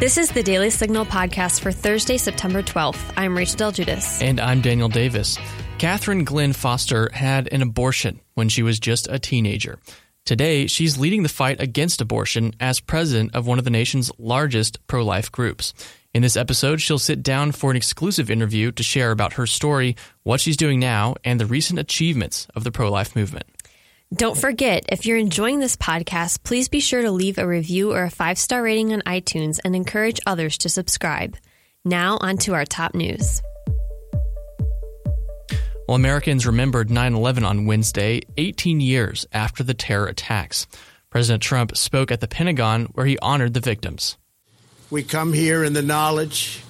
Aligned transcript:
This 0.00 0.16
is 0.16 0.30
the 0.30 0.42
Daily 0.42 0.70
Signal 0.70 1.04
podcast 1.04 1.60
for 1.60 1.70
Thursday, 1.70 2.16
September 2.16 2.62
12th. 2.62 3.12
I'm 3.18 3.36
Rachel 3.36 3.58
Del 3.58 3.72
Guidice. 3.72 4.22
And 4.22 4.40
I'm 4.40 4.62
Daniel 4.62 4.88
Davis. 4.88 5.38
Catherine 5.76 6.24
Glenn 6.24 6.54
Foster 6.54 7.10
had 7.12 7.52
an 7.52 7.60
abortion 7.60 8.18
when 8.32 8.48
she 8.48 8.62
was 8.62 8.80
just 8.80 9.08
a 9.10 9.18
teenager. 9.18 9.78
Today, 10.24 10.66
she's 10.68 10.96
leading 10.96 11.22
the 11.22 11.28
fight 11.28 11.60
against 11.60 12.00
abortion 12.00 12.54
as 12.58 12.80
president 12.80 13.34
of 13.34 13.46
one 13.46 13.58
of 13.58 13.66
the 13.66 13.70
nation's 13.70 14.10
largest 14.16 14.78
pro 14.86 15.04
life 15.04 15.30
groups. 15.30 15.74
In 16.14 16.22
this 16.22 16.34
episode, 16.34 16.80
she'll 16.80 16.98
sit 16.98 17.22
down 17.22 17.52
for 17.52 17.70
an 17.70 17.76
exclusive 17.76 18.30
interview 18.30 18.72
to 18.72 18.82
share 18.82 19.10
about 19.10 19.34
her 19.34 19.46
story, 19.46 19.96
what 20.22 20.40
she's 20.40 20.56
doing 20.56 20.80
now, 20.80 21.14
and 21.24 21.38
the 21.38 21.44
recent 21.44 21.78
achievements 21.78 22.48
of 22.54 22.64
the 22.64 22.72
pro 22.72 22.90
life 22.90 23.14
movement. 23.14 23.44
Don't 24.12 24.36
forget, 24.36 24.86
if 24.88 25.06
you're 25.06 25.16
enjoying 25.16 25.60
this 25.60 25.76
podcast, 25.76 26.42
please 26.42 26.68
be 26.68 26.80
sure 26.80 27.00
to 27.00 27.12
leave 27.12 27.38
a 27.38 27.46
review 27.46 27.92
or 27.92 28.02
a 28.02 28.10
five 28.10 28.38
star 28.38 28.60
rating 28.60 28.92
on 28.92 29.02
iTunes 29.02 29.60
and 29.64 29.76
encourage 29.76 30.18
others 30.26 30.58
to 30.58 30.68
subscribe. 30.68 31.36
Now, 31.84 32.18
on 32.20 32.36
to 32.38 32.54
our 32.54 32.64
top 32.64 32.92
news. 32.96 33.40
Well, 35.86 35.94
Americans 35.94 36.44
remembered 36.44 36.90
9 36.90 37.14
11 37.14 37.44
on 37.44 37.66
Wednesday, 37.66 38.22
18 38.36 38.80
years 38.80 39.26
after 39.32 39.62
the 39.62 39.74
terror 39.74 40.06
attacks. 40.06 40.66
President 41.10 41.40
Trump 41.40 41.76
spoke 41.76 42.10
at 42.10 42.18
the 42.18 42.26
Pentagon 42.26 42.86
where 42.86 43.06
he 43.06 43.16
honored 43.20 43.54
the 43.54 43.60
victims. 43.60 44.18
We 44.90 45.04
come 45.04 45.32
here 45.32 45.62
in 45.62 45.72
the 45.72 45.82
knowledge 45.82 46.64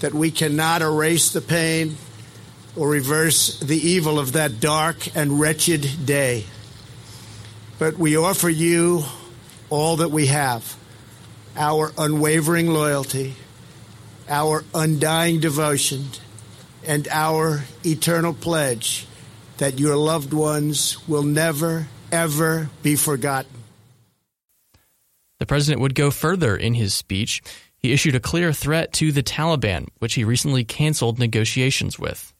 that 0.00 0.14
we 0.14 0.30
cannot 0.30 0.80
erase 0.80 1.30
the 1.30 1.42
pain 1.42 1.98
or 2.74 2.88
reverse 2.88 3.60
the 3.60 3.76
evil 3.76 4.18
of 4.18 4.32
that 4.32 4.60
dark 4.60 5.14
and 5.14 5.38
wretched 5.38 6.06
day. 6.06 6.46
But 7.78 7.98
we 7.98 8.16
offer 8.16 8.48
you 8.48 9.04
all 9.68 9.96
that 9.96 10.10
we 10.10 10.26
have 10.26 10.76
our 11.56 11.92
unwavering 11.98 12.68
loyalty, 12.68 13.34
our 14.28 14.64
undying 14.74 15.40
devotion, 15.40 16.06
and 16.86 17.08
our 17.08 17.64
eternal 17.84 18.32
pledge 18.32 19.06
that 19.58 19.78
your 19.78 19.96
loved 19.96 20.32
ones 20.32 21.06
will 21.08 21.22
never, 21.22 21.88
ever 22.12 22.68
be 22.82 22.96
forgotten. 22.96 23.50
The 25.38 25.46
president 25.46 25.82
would 25.82 25.94
go 25.94 26.10
further 26.10 26.56
in 26.56 26.74
his 26.74 26.94
speech. 26.94 27.42
He 27.78 27.92
issued 27.92 28.14
a 28.14 28.20
clear 28.20 28.52
threat 28.52 28.92
to 28.94 29.12
the 29.12 29.22
Taliban, 29.22 29.88
which 29.98 30.14
he 30.14 30.24
recently 30.24 30.64
canceled 30.64 31.18
negotiations 31.18 31.98
with. 31.98 32.32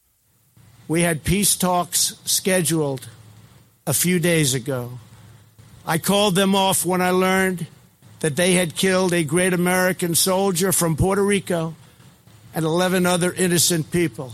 We 0.88 1.02
had 1.02 1.24
peace 1.24 1.56
talks 1.56 2.16
scheduled 2.24 3.08
a 3.86 3.92
few 3.92 4.18
days 4.18 4.54
ago. 4.54 4.98
I 5.86 5.98
called 5.98 6.34
them 6.34 6.56
off 6.56 6.84
when 6.84 7.00
I 7.00 7.10
learned 7.10 7.66
that 8.20 8.34
they 8.34 8.54
had 8.54 8.74
killed 8.74 9.12
a 9.12 9.22
great 9.22 9.52
American 9.52 10.16
soldier 10.16 10.72
from 10.72 10.96
Puerto 10.96 11.22
Rico 11.22 11.76
and 12.54 12.64
11 12.64 13.06
other 13.06 13.32
innocent 13.32 13.92
people. 13.92 14.32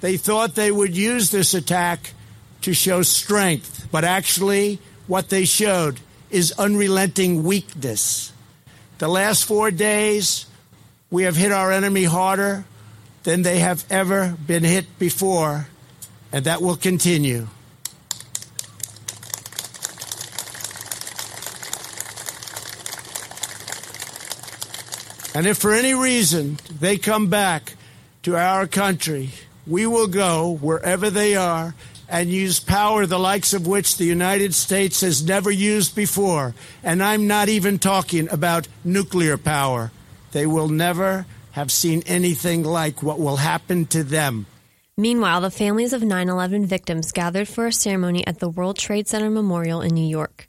They 0.00 0.16
thought 0.16 0.54
they 0.54 0.72
would 0.72 0.96
use 0.96 1.30
this 1.30 1.52
attack 1.52 2.14
to 2.62 2.72
show 2.72 3.02
strength, 3.02 3.88
but 3.92 4.04
actually, 4.04 4.78
what 5.06 5.28
they 5.28 5.44
showed 5.44 6.00
is 6.30 6.52
unrelenting 6.52 7.42
weakness. 7.42 8.32
The 8.98 9.08
last 9.08 9.44
four 9.44 9.70
days, 9.70 10.46
we 11.10 11.24
have 11.24 11.36
hit 11.36 11.52
our 11.52 11.70
enemy 11.70 12.04
harder 12.04 12.64
than 13.24 13.42
they 13.42 13.58
have 13.58 13.84
ever 13.90 14.36
been 14.46 14.64
hit 14.64 14.98
before, 14.98 15.68
and 16.32 16.46
that 16.46 16.62
will 16.62 16.76
continue. 16.76 17.48
And 25.34 25.46
if 25.46 25.58
for 25.58 25.72
any 25.72 25.94
reason 25.94 26.58
they 26.80 26.98
come 26.98 27.28
back 27.28 27.74
to 28.22 28.36
our 28.36 28.66
country, 28.66 29.30
we 29.66 29.86
will 29.86 30.06
go 30.06 30.58
wherever 30.60 31.08
they 31.08 31.36
are 31.36 31.74
and 32.08 32.30
use 32.30 32.60
power 32.60 33.06
the 33.06 33.18
likes 33.18 33.54
of 33.54 33.66
which 33.66 33.96
the 33.96 34.04
United 34.04 34.54
States 34.54 35.00
has 35.00 35.26
never 35.26 35.50
used 35.50 35.96
before. 35.96 36.54
And 36.84 37.02
I'm 37.02 37.26
not 37.26 37.48
even 37.48 37.78
talking 37.78 38.28
about 38.30 38.68
nuclear 38.84 39.38
power. 39.38 39.90
They 40.32 40.44
will 40.44 40.68
never 40.68 41.24
have 41.52 41.72
seen 41.72 42.02
anything 42.06 42.62
like 42.64 43.02
what 43.02 43.18
will 43.18 43.36
happen 43.36 43.86
to 43.86 44.04
them. 44.04 44.46
Meanwhile, 44.98 45.40
the 45.40 45.50
families 45.50 45.94
of 45.94 46.02
9 46.02 46.28
11 46.28 46.66
victims 46.66 47.12
gathered 47.12 47.48
for 47.48 47.66
a 47.66 47.72
ceremony 47.72 48.26
at 48.26 48.40
the 48.40 48.48
World 48.50 48.76
Trade 48.76 49.08
Center 49.08 49.30
Memorial 49.30 49.80
in 49.80 49.94
New 49.94 50.06
York. 50.06 50.48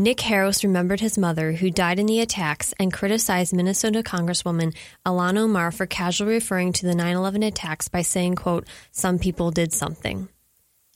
Nick 0.00 0.20
Harris 0.20 0.62
remembered 0.62 1.00
his 1.00 1.18
mother, 1.18 1.50
who 1.50 1.72
died 1.72 1.98
in 1.98 2.06
the 2.06 2.20
attacks, 2.20 2.72
and 2.78 2.92
criticized 2.92 3.52
Minnesota 3.52 4.00
Congresswoman 4.00 4.72
Ilhan 5.04 5.36
Omar 5.36 5.72
for 5.72 5.86
casually 5.86 6.34
referring 6.34 6.72
to 6.74 6.86
the 6.86 6.94
9 6.94 7.16
11 7.16 7.42
attacks 7.42 7.88
by 7.88 8.02
saying, 8.02 8.36
quote, 8.36 8.68
some 8.92 9.18
people 9.18 9.50
did 9.50 9.72
something. 9.72 10.28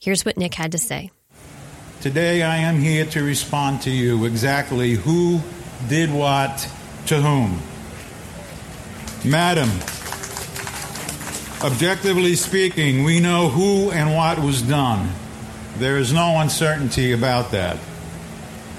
Here's 0.00 0.24
what 0.24 0.36
Nick 0.36 0.54
had 0.54 0.70
to 0.70 0.78
say. 0.78 1.10
Today 2.00 2.44
I 2.44 2.58
am 2.58 2.78
here 2.78 3.04
to 3.06 3.24
respond 3.24 3.82
to 3.82 3.90
you 3.90 4.24
exactly 4.24 4.92
who 4.92 5.40
did 5.88 6.12
what 6.12 6.58
to 7.06 7.20
whom. 7.20 7.60
Madam, 9.28 9.68
objectively 11.60 12.36
speaking, 12.36 13.02
we 13.02 13.18
know 13.18 13.48
who 13.48 13.90
and 13.90 14.14
what 14.14 14.38
was 14.38 14.62
done. 14.62 15.10
There 15.78 15.98
is 15.98 16.12
no 16.12 16.38
uncertainty 16.38 17.10
about 17.10 17.50
that. 17.50 17.78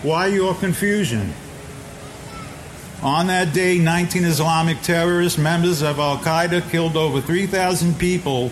Why 0.04 0.28
your 0.28 0.54
confusion? 0.54 1.34
On 3.02 3.28
that 3.28 3.54
day, 3.54 3.80
19 3.80 4.26
Islamic 4.26 4.82
terrorist 4.82 5.40
members 5.40 5.82
of 5.82 5.98
Al 5.98 6.18
Qaeda, 6.18 6.70
killed 6.70 6.98
over 6.98 7.22
3,000 7.22 7.98
people 7.98 8.52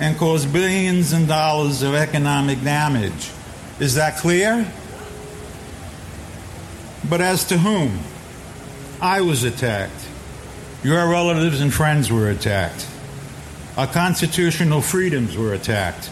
and 0.00 0.16
caused 0.16 0.50
billions 0.50 1.12
in 1.12 1.26
dollars 1.26 1.82
of 1.82 1.94
economic 1.94 2.62
damage. 2.64 3.30
Is 3.78 3.96
that 3.96 4.16
clear? 4.16 4.66
But 7.06 7.20
as 7.20 7.44
to 7.48 7.58
whom? 7.58 7.98
I 8.98 9.20
was 9.20 9.44
attacked. 9.44 10.08
Your 10.82 11.06
relatives 11.06 11.60
and 11.60 11.72
friends 11.72 12.10
were 12.10 12.30
attacked. 12.30 12.88
Our 13.76 13.86
constitutional 13.86 14.80
freedoms 14.80 15.36
were 15.36 15.52
attacked 15.52 16.10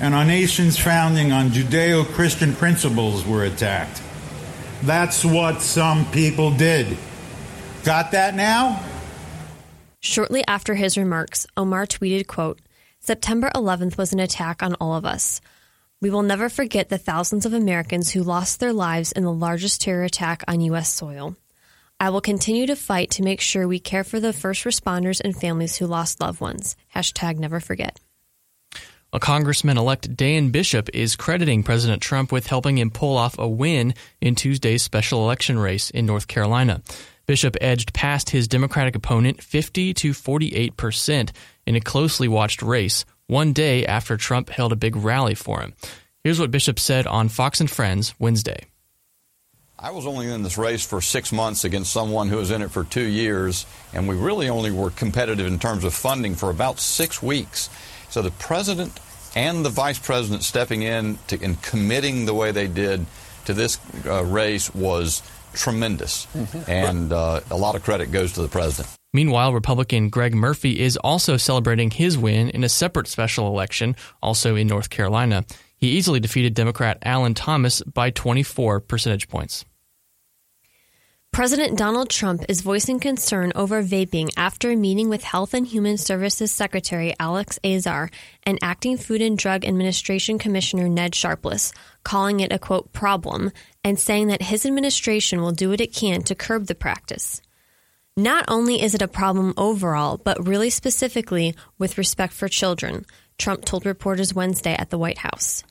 and 0.00 0.14
our 0.14 0.24
nation's 0.24 0.78
founding 0.78 1.30
on 1.30 1.50
Judeo 1.50 2.04
Christian 2.06 2.54
principles 2.54 3.26
were 3.26 3.44
attacked. 3.44 4.02
That's 4.82 5.24
what 5.24 5.60
some 5.60 6.10
people 6.10 6.50
did. 6.50 6.96
Got 7.84 8.12
that 8.12 8.34
now? 8.34 8.82
Shortly 10.00 10.42
after 10.48 10.74
his 10.74 10.96
remarks, 10.96 11.46
Omar 11.56 11.86
tweeted, 11.86 12.26
quote, 12.26 12.60
September 12.98 13.50
11th 13.54 13.98
was 13.98 14.12
an 14.12 14.20
attack 14.20 14.62
on 14.62 14.74
all 14.74 14.94
of 14.94 15.04
us. 15.04 15.40
We 16.00 16.08
will 16.08 16.22
never 16.22 16.48
forget 16.48 16.88
the 16.88 16.96
thousands 16.96 17.44
of 17.44 17.52
Americans 17.52 18.10
who 18.10 18.22
lost 18.22 18.58
their 18.58 18.72
lives 18.72 19.12
in 19.12 19.22
the 19.22 19.32
largest 19.32 19.82
terror 19.82 20.04
attack 20.04 20.42
on 20.48 20.62
U.S. 20.62 20.92
soil. 20.92 21.36
I 21.98 22.08
will 22.08 22.22
continue 22.22 22.66
to 22.66 22.76
fight 22.76 23.10
to 23.12 23.22
make 23.22 23.42
sure 23.42 23.68
we 23.68 23.78
care 23.78 24.04
for 24.04 24.18
the 24.18 24.32
first 24.32 24.64
responders 24.64 25.20
and 25.22 25.36
families 25.36 25.76
who 25.76 25.86
lost 25.86 26.20
loved 26.20 26.40
ones. 26.40 26.74
Hashtag 26.94 27.38
never 27.38 27.60
forget. 27.60 28.00
A 29.12 29.18
Congressman 29.18 29.76
elect 29.76 30.16
Dan 30.16 30.50
Bishop 30.50 30.88
is 30.94 31.16
crediting 31.16 31.64
President 31.64 32.00
Trump 32.00 32.30
with 32.30 32.46
helping 32.46 32.78
him 32.78 32.92
pull 32.92 33.16
off 33.16 33.40
a 33.40 33.48
win 33.48 33.94
in 34.20 34.36
Tuesday's 34.36 34.84
special 34.84 35.24
election 35.24 35.58
race 35.58 35.90
in 35.90 36.06
North 36.06 36.28
Carolina. 36.28 36.80
Bishop 37.26 37.56
edged 37.60 37.92
past 37.92 38.30
his 38.30 38.46
Democratic 38.46 38.94
opponent 38.94 39.42
50 39.42 39.94
to 39.94 40.14
48 40.14 40.76
percent 40.76 41.32
in 41.66 41.74
a 41.74 41.80
closely 41.80 42.28
watched 42.28 42.62
race 42.62 43.04
one 43.26 43.52
day 43.52 43.84
after 43.84 44.16
Trump 44.16 44.48
held 44.48 44.70
a 44.70 44.76
big 44.76 44.94
rally 44.94 45.34
for 45.34 45.60
him. 45.60 45.74
Here's 46.22 46.38
what 46.38 46.52
Bishop 46.52 46.78
said 46.78 47.08
on 47.08 47.28
Fox 47.28 47.60
and 47.60 47.68
Friends 47.68 48.14
Wednesday. 48.20 48.66
I 49.76 49.90
was 49.90 50.06
only 50.06 50.30
in 50.30 50.44
this 50.44 50.58
race 50.58 50.86
for 50.86 51.00
six 51.00 51.32
months 51.32 51.64
against 51.64 51.92
someone 51.92 52.28
who 52.28 52.36
was 52.36 52.52
in 52.52 52.62
it 52.62 52.70
for 52.70 52.84
two 52.84 53.06
years, 53.06 53.66
and 53.92 54.06
we 54.06 54.14
really 54.14 54.48
only 54.48 54.70
were 54.70 54.90
competitive 54.90 55.48
in 55.48 55.58
terms 55.58 55.82
of 55.82 55.94
funding 55.94 56.36
for 56.36 56.50
about 56.50 56.78
six 56.78 57.20
weeks. 57.20 57.70
So 58.10 58.22
the 58.22 58.32
president 58.32 58.98
and 59.34 59.64
the 59.64 59.70
vice 59.70 59.98
president 59.98 60.42
stepping 60.42 60.82
in 60.82 61.18
to, 61.28 61.42
and 61.42 61.60
committing 61.62 62.26
the 62.26 62.34
way 62.34 62.52
they 62.52 62.66
did 62.66 63.06
to 63.44 63.54
this 63.54 63.78
uh, 64.06 64.24
race 64.24 64.74
was 64.74 65.22
tremendous. 65.54 66.26
Mm-hmm. 66.34 66.70
And 66.70 67.12
uh, 67.12 67.40
a 67.50 67.56
lot 67.56 67.74
of 67.74 67.82
credit 67.82 68.12
goes 68.12 68.32
to 68.34 68.42
the 68.42 68.48
president. 68.48 68.94
Meanwhile, 69.12 69.52
Republican 69.52 70.08
Greg 70.08 70.34
Murphy 70.34 70.78
is 70.78 70.96
also 70.96 71.36
celebrating 71.36 71.90
his 71.90 72.16
win 72.16 72.50
in 72.50 72.62
a 72.62 72.68
separate 72.68 73.08
special 73.08 73.48
election, 73.48 73.96
also 74.22 74.54
in 74.54 74.68
North 74.68 74.88
Carolina. 74.88 75.44
He 75.78 75.88
easily 75.88 76.20
defeated 76.20 76.54
Democrat 76.54 76.98
Allen 77.02 77.34
Thomas 77.34 77.82
by 77.82 78.10
24 78.10 78.80
percentage 78.80 79.28
points. 79.28 79.64
President 81.32 81.78
Donald 81.78 82.10
Trump 82.10 82.44
is 82.48 82.60
voicing 82.60 82.98
concern 82.98 83.52
over 83.54 83.84
vaping 83.84 84.30
after 84.36 84.72
a 84.72 84.76
meeting 84.76 85.08
with 85.08 85.22
Health 85.22 85.54
and 85.54 85.64
Human 85.64 85.96
Services 85.96 86.50
Secretary 86.50 87.14
Alex 87.20 87.56
Azar 87.64 88.10
and 88.42 88.58
Acting 88.62 88.96
Food 88.96 89.22
and 89.22 89.38
Drug 89.38 89.64
Administration 89.64 90.40
Commissioner 90.40 90.88
Ned 90.88 91.14
Sharpless, 91.14 91.72
calling 92.02 92.40
it 92.40 92.52
a 92.52 92.58
quote 92.58 92.92
problem 92.92 93.52
and 93.84 93.98
saying 93.98 94.26
that 94.26 94.42
his 94.42 94.66
administration 94.66 95.40
will 95.40 95.52
do 95.52 95.70
what 95.70 95.80
it 95.80 95.94
can 95.94 96.22
to 96.22 96.34
curb 96.34 96.66
the 96.66 96.74
practice. 96.74 97.40
Not 98.16 98.44
only 98.48 98.82
is 98.82 98.96
it 98.96 99.00
a 99.00 99.08
problem 99.08 99.54
overall, 99.56 100.18
but 100.18 100.46
really 100.46 100.68
specifically 100.68 101.54
with 101.78 101.96
respect 101.96 102.32
for 102.32 102.48
children, 102.48 103.06
Trump 103.38 103.64
told 103.64 103.86
reporters 103.86 104.34
Wednesday 104.34 104.74
at 104.74 104.90
the 104.90 104.98
White 104.98 105.18
House. 105.18 105.62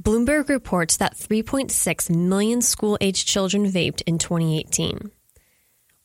Bloomberg 0.00 0.48
reports 0.48 0.96
that 0.96 1.14
3.6 1.14 2.08
million 2.08 2.62
school 2.62 2.96
aged 3.02 3.28
children 3.28 3.66
vaped 3.66 4.02
in 4.06 4.16
2018. 4.16 5.10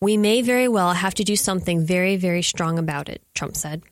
We 0.02 0.18
may 0.18 0.42
very 0.42 0.68
well 0.68 0.92
have 0.92 1.14
to 1.14 1.24
do 1.24 1.38
something 1.38 1.86
very, 1.86 2.18
very 2.18 2.42
strong 2.42 2.78
about 2.78 3.08
it, 3.08 3.22
Trump 3.34 3.56
said. 3.56 3.84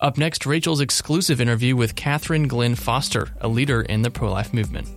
Up 0.00 0.16
next, 0.16 0.46
Rachel's 0.46 0.80
exclusive 0.80 1.42
interview 1.42 1.76
with 1.76 1.94
Catherine 1.94 2.48
Glenn 2.48 2.74
Foster, 2.74 3.28
a 3.42 3.48
leader 3.48 3.82
in 3.82 4.00
the 4.00 4.10
pro 4.10 4.32
life 4.32 4.54
movement. 4.54 4.88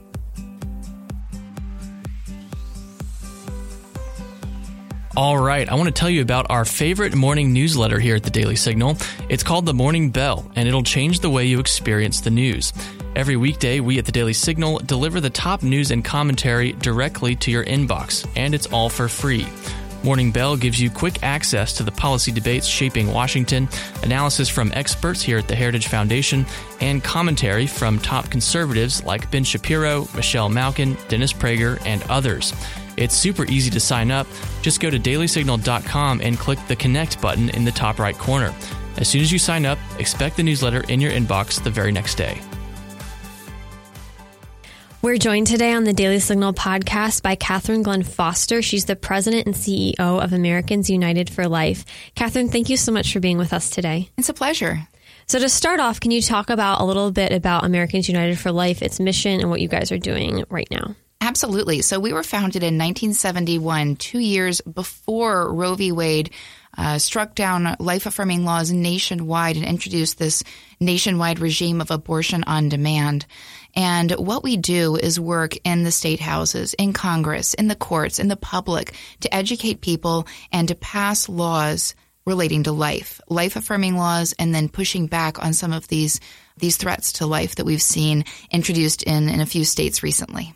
All 5.17 5.37
right, 5.37 5.67
I 5.67 5.75
want 5.75 5.87
to 5.87 5.91
tell 5.91 6.09
you 6.09 6.21
about 6.21 6.47
our 6.49 6.63
favorite 6.63 7.15
morning 7.15 7.51
newsletter 7.51 7.99
here 7.99 8.15
at 8.15 8.23
the 8.23 8.31
Daily 8.31 8.55
Signal. 8.55 8.97
It's 9.27 9.43
called 9.43 9.65
The 9.65 9.73
Morning 9.73 10.09
Bell, 10.09 10.49
and 10.55 10.69
it'll 10.69 10.83
change 10.83 11.19
the 11.19 11.29
way 11.29 11.45
you 11.45 11.59
experience 11.59 12.21
the 12.21 12.31
news. 12.31 12.71
Every 13.15 13.37
weekday, 13.37 13.79
we 13.79 13.99
at 13.99 14.05
the 14.05 14.11
Daily 14.11 14.33
Signal 14.33 14.79
deliver 14.79 15.21
the 15.21 15.29
top 15.29 15.61
news 15.61 15.91
and 15.91 16.03
commentary 16.03 16.71
directly 16.73 17.35
to 17.37 17.51
your 17.51 17.63
inbox, 17.63 18.27
and 18.35 18.55
it's 18.55 18.65
all 18.65 18.89
for 18.89 19.07
free. 19.07 19.45
Morning 20.03 20.31
Bell 20.31 20.57
gives 20.57 20.81
you 20.81 20.89
quick 20.89 21.21
access 21.21 21.73
to 21.73 21.83
the 21.83 21.91
policy 21.91 22.31
debates 22.31 22.65
shaping 22.65 23.13
Washington, 23.13 23.69
analysis 24.01 24.49
from 24.49 24.71
experts 24.73 25.21
here 25.21 25.37
at 25.37 25.47
the 25.47 25.55
Heritage 25.55 25.87
Foundation, 25.87 26.43
and 26.81 27.03
commentary 27.03 27.67
from 27.67 27.99
top 27.99 28.31
conservatives 28.31 29.03
like 29.03 29.29
Ben 29.29 29.43
Shapiro, 29.43 30.07
Michelle 30.15 30.49
Malkin, 30.49 30.97
Dennis 31.07 31.33
Prager, 31.33 31.79
and 31.85 32.01
others. 32.09 32.51
It's 32.97 33.15
super 33.15 33.45
easy 33.45 33.69
to 33.69 33.79
sign 33.79 34.09
up. 34.09 34.25
Just 34.63 34.81
go 34.81 34.89
to 34.89 34.99
dailysignal.com 34.99 36.21
and 36.21 36.39
click 36.39 36.59
the 36.67 36.75
connect 36.75 37.21
button 37.21 37.49
in 37.51 37.63
the 37.63 37.71
top 37.71 37.99
right 37.99 38.17
corner. 38.17 38.53
As 38.97 39.07
soon 39.07 39.21
as 39.21 39.31
you 39.31 39.39
sign 39.39 39.67
up, 39.67 39.77
expect 39.99 40.35
the 40.35 40.43
newsletter 40.43 40.81
in 40.89 40.99
your 40.99 41.11
inbox 41.11 41.63
the 41.63 41.69
very 41.69 41.91
next 41.91 42.15
day. 42.15 42.41
We're 45.03 45.17
joined 45.17 45.47
today 45.47 45.73
on 45.73 45.83
the 45.83 45.91
Daily 45.91 46.19
Signal 46.19 46.53
podcast 46.53 47.23
by 47.23 47.35
Catherine 47.35 47.83
Glenn 47.83 48.03
Foster. 48.03 48.61
She's 48.61 48.85
the 48.85 48.95
president 48.95 49.47
and 49.47 49.53
CEO 49.53 49.99
of 49.99 50.31
Americans 50.31 50.89
United 50.89 51.29
for 51.29 51.45
Life. 51.49 51.83
Catherine, 52.15 52.47
thank 52.47 52.69
you 52.69 52.77
so 52.77 52.93
much 52.93 53.11
for 53.11 53.19
being 53.19 53.37
with 53.37 53.51
us 53.51 53.69
today. 53.69 54.09
It's 54.17 54.29
a 54.29 54.33
pleasure. 54.33 54.87
So, 55.25 55.39
to 55.39 55.49
start 55.49 55.81
off, 55.81 55.99
can 55.99 56.11
you 56.11 56.21
talk 56.21 56.49
about 56.49 56.79
a 56.79 56.85
little 56.85 57.11
bit 57.11 57.33
about 57.33 57.65
Americans 57.65 58.07
United 58.07 58.39
for 58.39 58.53
Life, 58.53 58.81
its 58.81 59.01
mission, 59.01 59.41
and 59.41 59.49
what 59.49 59.59
you 59.59 59.67
guys 59.67 59.91
are 59.91 59.97
doing 59.97 60.45
right 60.49 60.71
now? 60.71 60.95
Absolutely. 61.23 61.81
So 61.81 62.01
we 62.01 62.11
were 62.11 62.21
founded 62.21 62.63
in 62.63 62.77
1971, 62.77 63.95
two 63.95 64.19
years 64.19 64.59
before 64.61 65.53
Roe 65.53 65.75
v. 65.75 65.93
Wade 65.93 66.31
uh, 66.77 66.97
struck 66.97 67.33
down 67.33 67.77
life 67.79 68.05
affirming 68.05 68.43
laws 68.43 68.73
nationwide 68.73 69.55
and 69.55 69.65
introduced 69.65 70.17
this 70.17 70.43
nationwide 70.81 71.39
regime 71.39 71.79
of 71.79 71.91
abortion 71.91 72.43
on 72.45 72.67
demand. 72.67 73.25
And 73.75 74.11
what 74.11 74.43
we 74.43 74.57
do 74.57 74.95
is 74.95 75.19
work 75.19 75.55
in 75.63 75.83
the 75.83 75.91
state 75.91 76.19
houses, 76.19 76.73
in 76.75 76.93
Congress, 76.93 77.53
in 77.53 77.67
the 77.67 77.75
courts, 77.75 78.19
in 78.19 78.27
the 78.27 78.35
public 78.35 78.93
to 79.21 79.33
educate 79.33 79.81
people 79.81 80.27
and 80.51 80.67
to 80.67 80.75
pass 80.75 81.27
laws 81.27 81.95
relating 82.25 82.63
to 82.63 82.71
life, 82.71 83.19
life 83.27 83.55
affirming 83.55 83.97
laws, 83.97 84.33
and 84.39 84.53
then 84.53 84.69
pushing 84.69 85.07
back 85.07 85.43
on 85.43 85.53
some 85.53 85.73
of 85.73 85.87
these 85.87 86.19
these 86.57 86.77
threats 86.77 87.13
to 87.13 87.25
life 87.25 87.55
that 87.55 87.65
we've 87.65 87.81
seen 87.81 88.25
introduced 88.51 89.01
in, 89.03 89.27
in 89.27 89.41
a 89.41 89.45
few 89.45 89.65
states 89.65 90.03
recently. 90.03 90.53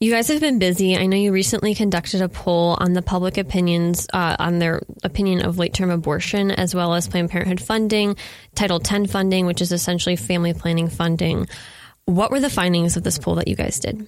You 0.00 0.10
guys 0.10 0.26
have 0.28 0.40
been 0.40 0.58
busy. 0.58 0.96
I 0.96 1.06
know 1.06 1.16
you 1.16 1.32
recently 1.32 1.74
conducted 1.74 2.20
a 2.20 2.28
poll 2.28 2.76
on 2.80 2.94
the 2.94 3.00
public 3.00 3.38
opinions 3.38 4.08
uh, 4.12 4.34
on 4.40 4.58
their 4.58 4.82
opinion 5.04 5.42
of 5.46 5.56
late 5.56 5.72
term 5.72 5.90
abortion, 5.90 6.50
as 6.50 6.74
well 6.74 6.94
as 6.94 7.06
Planned 7.06 7.30
Parenthood 7.30 7.60
funding, 7.60 8.16
Title 8.56 8.82
X 8.84 9.10
funding, 9.10 9.46
which 9.46 9.62
is 9.62 9.70
essentially 9.70 10.16
family 10.16 10.52
planning 10.52 10.88
funding. 10.88 11.48
What 12.06 12.30
were 12.30 12.40
the 12.40 12.50
findings 12.50 12.96
of 12.96 13.02
this 13.02 13.18
poll 13.18 13.36
that 13.36 13.48
you 13.48 13.56
guys 13.56 13.80
did? 13.80 14.06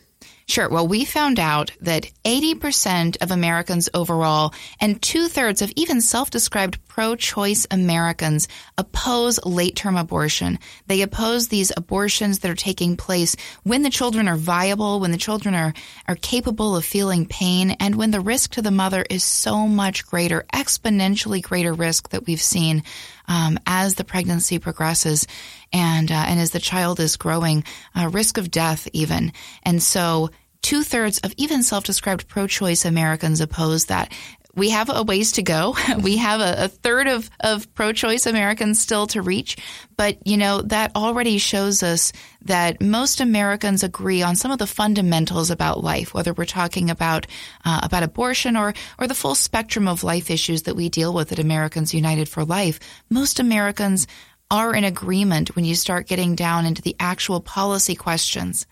Sure. 0.49 0.69
Well, 0.69 0.87
we 0.87 1.05
found 1.05 1.41
out 1.41 1.73
that 1.81 2.09
80% 2.25 3.21
of 3.21 3.33
Americans 3.33 3.89
overall 3.93 4.55
and 4.81 5.03
two 5.03 5.27
thirds 5.27 5.61
of 5.61 5.73
even 5.75 6.01
self 6.01 6.31
described 6.31 6.79
pro 6.87 7.17
choice 7.17 7.67
Americans 7.69 8.47
oppose 8.79 9.45
late 9.45 9.75
term 9.75 9.97
abortion. 9.97 10.61
They 10.87 11.03
oppose 11.03 11.49
these 11.49 11.73
abortions 11.77 12.39
that 12.41 12.51
are 12.51 12.55
taking 12.55 12.97
place 12.97 13.35
when 13.65 13.83
the 13.83 13.91
children 13.91 14.29
are 14.29 14.37
viable, 14.37 15.01
when 15.01 15.11
the 15.11 15.19
children 15.19 15.57
are, 15.57 15.75
are 16.07 16.15
capable 16.15 16.77
of 16.77 16.85
feeling 16.85 17.27
pain, 17.27 17.73
and 17.81 17.97
when 17.97 18.13
the 18.13 18.21
risk 18.21 18.53
to 18.53 18.63
the 18.63 18.71
mother 18.71 19.05
is 19.11 19.25
so 19.25 19.67
much 19.67 20.07
greater, 20.07 20.45
exponentially 20.55 21.43
greater 21.43 21.73
risk 21.73 22.11
that 22.11 22.27
we've 22.27 22.41
seen 22.41 22.85
um, 23.29 23.59
as 23.67 23.95
the 23.95 24.05
pregnancy 24.05 24.59
progresses 24.59 25.27
and 25.73 26.11
uh, 26.11 26.25
and 26.27 26.41
as 26.41 26.51
the 26.51 26.61
child 26.61 27.01
is 27.01 27.17
growing, 27.17 27.65
uh, 27.95 28.09
risk 28.09 28.39
of 28.39 28.51
death 28.51 28.89
even. 28.93 29.33
And 29.63 29.83
so 29.83 30.31
two 30.63 30.83
thirds 30.83 31.19
of 31.19 31.33
even 31.37 31.63
self-described 31.63 32.29
pro-choice 32.29 32.85
Americans 32.85 33.41
oppose 33.41 33.87
that. 33.87 34.13
We 34.57 34.71
have 34.71 34.91
a 34.91 35.03
ways 35.03 35.33
to 35.33 35.43
go. 35.43 35.77
We 36.03 36.17
have 36.19 36.41
a, 36.41 36.65
a 36.65 36.69
third 36.69 37.09
of, 37.09 37.31
of 37.41 37.73
pro-choice 37.75 38.27
Americans 38.27 38.81
still 38.81 39.07
to 39.09 39.23
reach, 39.23 39.57
but 39.97 40.19
you 40.27 40.37
know 40.37 40.63
that 40.63 40.95
already 40.95 41.39
shows 41.39 41.83
us 41.83 42.13
that 42.43 42.81
most 42.81 43.21
Americans 43.21 43.83
agree 43.83 44.23
on 44.23 44.37
some 44.37 44.51
of 44.51 44.59
the 44.59 44.67
fundamentals 44.67 45.51
about 45.51 45.83
life, 45.83 46.15
whether 46.15 46.33
we're 46.33 46.45
talking 46.45 46.91
about 46.91 47.27
uh, 47.65 47.81
about 47.83 48.03
abortion 48.03 48.57
or 48.57 48.75
or 48.99 49.07
the 49.07 49.15
full 49.15 49.35
spectrum 49.35 49.89
of 49.89 50.05
life 50.05 50.31
issues 50.31 50.63
that 50.63 50.77
we 50.77 50.89
deal 50.89 51.13
with 51.13 51.33
at 51.33 51.39
Americans 51.39 51.95
United 51.95 52.29
for 52.29 52.45
Life. 52.45 52.79
Most 53.11 53.41
Americans 53.41 54.07
are 54.51 54.75
in 54.75 54.85
agreement 54.85 55.57
when 55.57 55.65
you 55.65 55.75
start 55.75 56.07
getting 56.07 56.35
down 56.35 56.67
into 56.67 56.83
the 56.83 56.97
actual 57.01 57.41
policy 57.41 57.95
questions. 57.95 58.67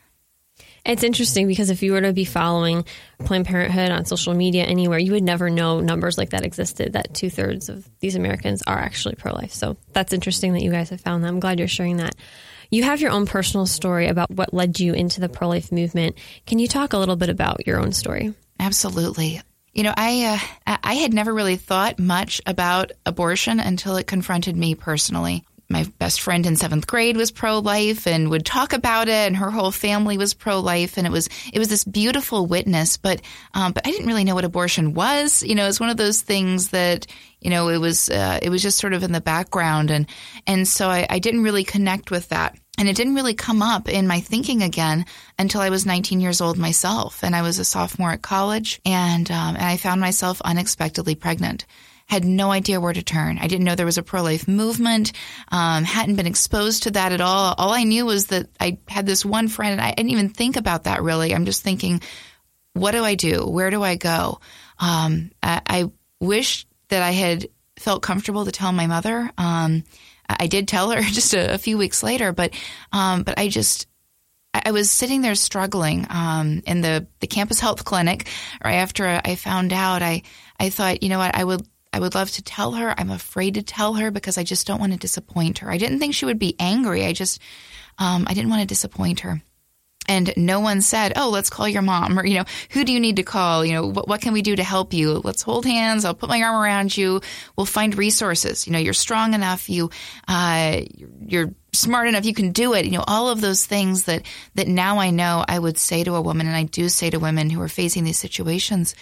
It's 0.85 1.03
interesting 1.03 1.49
because 1.49 1.71
if 1.71 1.83
you 1.83 1.93
were 1.93 2.03
to 2.03 2.13
be 2.13 2.27
following 2.27 2.85
Planned 3.21 3.47
Parenthood 3.47 3.91
on 3.91 4.05
social 4.05 4.35
media 4.35 4.65
anywhere, 4.65 4.99
you 4.99 5.13
would 5.13 5.23
never 5.23 5.49
know 5.49 5.81
numbers 5.81 6.19
like 6.19 6.31
that 6.31 6.45
existed, 6.45 6.93
that 6.93 7.15
two 7.15 7.31
thirds 7.31 7.71
of 7.71 7.89
these 8.01 8.17
Americans 8.17 8.63
are 8.67 8.79
actually 8.79 9.15
pro 9.15 9.33
life. 9.33 9.53
So 9.53 9.79
that's 9.93 10.13
interesting 10.13 10.53
that 10.53 10.63
you 10.63 10.71
guys 10.71 10.91
have 10.91 11.01
found 11.01 11.25
that. 11.25 11.29
I'm 11.29 11.41
glad 11.41 11.59
you're 11.59 11.69
sharing 11.69 11.97
that. 11.99 12.15
You 12.71 12.83
have 12.83 13.01
your 13.01 13.13
own 13.13 13.25
personal 13.25 13.67
story 13.67 14.09
about 14.09 14.31
what 14.31 14.53
led 14.53 14.79
you 14.79 14.93
into 14.93 15.21
the 15.21 15.29
pro 15.29 15.49
life 15.49 15.73
movement. 15.73 16.17
Can 16.47 16.59
you 16.59 16.69
talk 16.69 16.93
a 16.93 16.99
little 16.99 17.17
bit 17.17 17.31
about 17.31 17.67
your 17.67 17.81
own 17.81 17.93
story? 17.93 18.35
Absolutely. 18.61 19.41
You 19.73 19.85
know, 19.85 19.95
I 19.97 20.39
uh, 20.67 20.77
I 20.83 20.95
had 20.95 21.15
never 21.15 21.33
really 21.33 21.57
thought 21.57 21.99
much 21.99 22.41
about 22.47 22.93
abortion 23.07 23.59
until 23.59 23.97
it 23.97 24.07
confronted 24.07 24.57
me 24.57 24.75
personally 24.75 25.45
my 25.69 25.85
best 25.99 26.21
friend 26.21 26.47
in 26.47 26.57
seventh 26.57 26.87
grade 26.87 27.17
was 27.17 27.31
pro 27.31 27.59
life 27.59 28.07
and 28.07 28.31
would 28.31 28.45
talk 28.45 28.73
about 28.73 29.09
it, 29.09 29.27
and 29.27 29.37
her 29.37 29.51
whole 29.51 29.71
family 29.71 30.19
was 30.19 30.35
pro 30.35 30.61
life, 30.61 30.99
and 30.99 31.07
it 31.07 31.11
was 31.11 31.29
it 31.53 31.59
was 31.59 31.69
this 31.69 31.85
beautiful 31.85 32.47
witness. 32.47 32.97
But 32.97 33.23
um, 33.55 33.73
but 33.73 33.87
I 33.87 33.91
didn't 33.91 34.07
really 34.07 34.25
know 34.25 34.35
what 34.35 34.45
abortion 34.45 34.95
was. 34.95 35.43
You 35.43 35.55
know, 35.55 35.67
it's 35.67 35.81
one 35.81 35.89
of 35.89 35.97
those 35.97 36.21
things 36.21 36.71
that 36.71 37.07
you 37.41 37.51
know 37.51 37.69
it 37.69 37.79
was 37.79 38.11
uh, 38.11 38.39
it 38.43 38.51
was 38.51 38.63
just 38.63 38.79
sort 38.79 38.93
of 38.93 39.03
in 39.03 39.13
the 39.13 39.21
background, 39.21 39.91
and 39.91 40.07
and 40.47 40.69
so 40.69 40.89
I, 40.89 41.07
I 41.09 41.19
didn't 41.19 41.43
really 41.43 41.65
connect 41.65 42.11
with 42.11 42.29
that. 42.29 42.59
And 42.77 42.89
it 42.89 42.97
didn't 42.97 43.15
really 43.15 43.35
come 43.35 43.63
up 43.63 43.89
in 43.89 44.09
my 44.09 44.19
thinking 44.19 44.61
again 44.61 45.07
until 45.39 45.61
I 45.61 45.71
was 45.71 45.87
19 45.87 46.21
years 46.21 46.41
old 46.41 46.59
myself, 46.59 47.23
and 47.23 47.35
I 47.35 47.43
was 47.43 47.61
a 47.61 47.65
sophomore 47.65 48.11
at 48.11 48.23
college, 48.23 48.81
and 48.85 49.31
um, 49.31 49.55
and 49.57 49.65
I 49.65 49.77
found 49.77 50.01
myself 50.01 50.43
unexpectedly 50.43 51.15
pregnant 51.15 51.67
had 52.07 52.25
no 52.25 52.51
idea 52.51 52.81
where 52.81 52.93
to 52.93 53.03
turn. 53.03 53.39
I 53.39 53.47
didn't 53.47 53.65
know 53.65 53.75
there 53.75 53.87
was 53.87 53.99
a 53.99 54.03
pro 54.03 54.23
life 54.23 54.47
movement, 54.47 55.13
um, 55.49 55.85
hadn't 55.85 56.17
been 56.17 56.27
exposed 56.27 56.85
to 56.85 56.91
that 56.93 57.13
at 57.13 57.21
all. 57.21 57.55
All 57.57 57.73
I 57.73 57.85
knew 57.85 58.07
was 58.07 58.27
that 58.27 58.49
I 58.61 58.79
had 58.89 59.07
this 59.07 59.25
one 59.25 59.49
friend, 59.49 59.73
and 59.73 59.81
I 59.81 59.93
didn't 59.93 60.11
even 60.11 60.29
think 60.29 60.57
about 60.57 60.85
that 60.85 61.03
really. 61.03 61.35
I'm 61.35 61.47
just 61.47 61.63
thinking, 61.63 62.03
what 62.75 62.93
do 62.93 63.05
I 63.05 63.15
do? 63.15 63.47
Where 63.47 63.71
do 63.71 63.83
I 63.83 63.97
go? 63.97 64.41
Um, 64.79 65.31
I, 65.43 65.63
I 65.67 65.91
wish 66.21 66.67
that 66.89 67.03
I 67.03 67.13
had 67.13 67.49
felt 67.77 68.03
comfortable 68.03 68.45
to 68.45 68.53
tell 68.53 68.73
my 68.73 68.87
mother. 68.87 69.31
Um, 69.39 69.85
I 70.29 70.47
did 70.47 70.69
tell 70.69 70.91
her 70.91 71.01
just 71.03 71.35
a, 71.35 71.55
a 71.55 71.59
few 71.59 71.79
weeks 71.79 72.03
later, 72.03 72.33
but 72.33 72.55
um, 72.93 73.23
but 73.23 73.39
I 73.39 73.49
just 73.49 73.87
I 74.53 74.71
was 74.71 74.91
sitting 74.91 75.23
there 75.23 75.35
struggling 75.35 76.07
um, 76.11 76.63
in 76.67 76.81
the, 76.81 77.09
the 77.19 77.27
campus 77.27 77.59
health 77.59 77.85
clinic 77.85 78.29
right 78.65 78.77
after 78.77 79.21
I 79.25 79.35
found 79.35 79.73
out. 79.73 80.03
I 80.03 80.23
I 80.59 80.71
thought, 80.71 81.03
you 81.03 81.09
know 81.09 81.19
what, 81.19 81.35
I 81.35 81.43
would 81.43 81.67
I 81.95 82.01
would 82.01 82.17
love 82.17 82.29
to 82.33 82.43
tell 82.43 82.73
her. 82.73 82.93
I'm 82.99 83.11
afraid 83.11 83.55
to 83.55 83.63
tell 83.63 83.95
her 83.95 84.11
because 84.11 84.37
I 84.37 84.43
just 84.43 84.67
don't 84.67 84.81
want 84.81 84.93
to 84.93 84.99
disappoint 84.99 85.59
her. 85.59 85.71
I 85.71 85.79
didn't 85.79 86.01
think 86.01 86.13
she 86.13 86.25
would 86.25 86.41
be 86.41 86.57
angry. 86.59 87.07
I 87.07 87.13
just, 87.13 87.41
um, 87.99 88.27
I 88.29 88.35
didn't 88.35 88.51
want 88.51 88.63
to 88.63 88.67
disappoint 88.67 89.21
her. 89.21 89.41
And 90.07 90.33
no 90.37 90.61
one 90.61 90.83
said, 90.83 91.13
"Oh, 91.17 91.31
let's 91.31 91.51
call 91.51 91.69
your 91.69 91.83
mom," 91.83 92.19
or 92.19 92.27
you 92.27 92.39
know, 92.39 92.45
"Who 92.71 92.85
do 92.85 92.93
you 92.93 93.01
need 93.01 93.17
to 93.17 93.23
call?" 93.23 93.65
You 93.65 93.75
know, 93.75 93.87
what, 93.87 94.09
what, 94.09 94.21
can 94.21 94.33
we 94.33 94.43
do 94.43 94.57
to 94.57 94.65
help 94.65 94.93
you? 94.93 95.21
Let's 95.25 95.43
hold 95.43 95.65
hands. 95.65 96.05
I'll 96.05 96.15
put 96.15 96.29
my 96.29 96.43
arm 96.43 96.57
around 96.57 96.97
you. 96.97 97.21
We'll 97.57 97.67
find 97.67 97.97
resources. 97.97 98.67
You 98.67 98.73
know, 98.73 98.79
you're 98.79 98.93
strong 98.93 99.35
enough. 99.35 99.69
You, 99.69 99.91
uh, 100.29 100.83
you're 101.21 101.55
smart 101.73 102.09
enough. 102.09 102.25
You 102.25 102.35
can 102.35 102.53
do 102.53 102.75
it. 102.75 102.85
You 102.85 102.93
know, 102.93 103.05
all 103.07 103.29
of 103.29 103.41
those 103.41 103.67
things 103.67 104.05
that 104.05 104.23
that 104.55 104.69
now 104.69 104.99
I 104.99 105.11
know 105.11 105.45
I 105.47 105.59
would 105.59 105.79
say 105.79 106.05
to 106.05 106.15
a 106.15 106.23
woman, 106.23 106.47
and 106.47 106.57
I 106.57 106.65
do 106.65 106.89
say 106.89 107.11
to 107.11 107.19
women 107.19 107.51
who 107.51 107.61
are 107.61 107.69
facing 107.69 108.05
these 108.05 108.19
situations. 108.19 108.95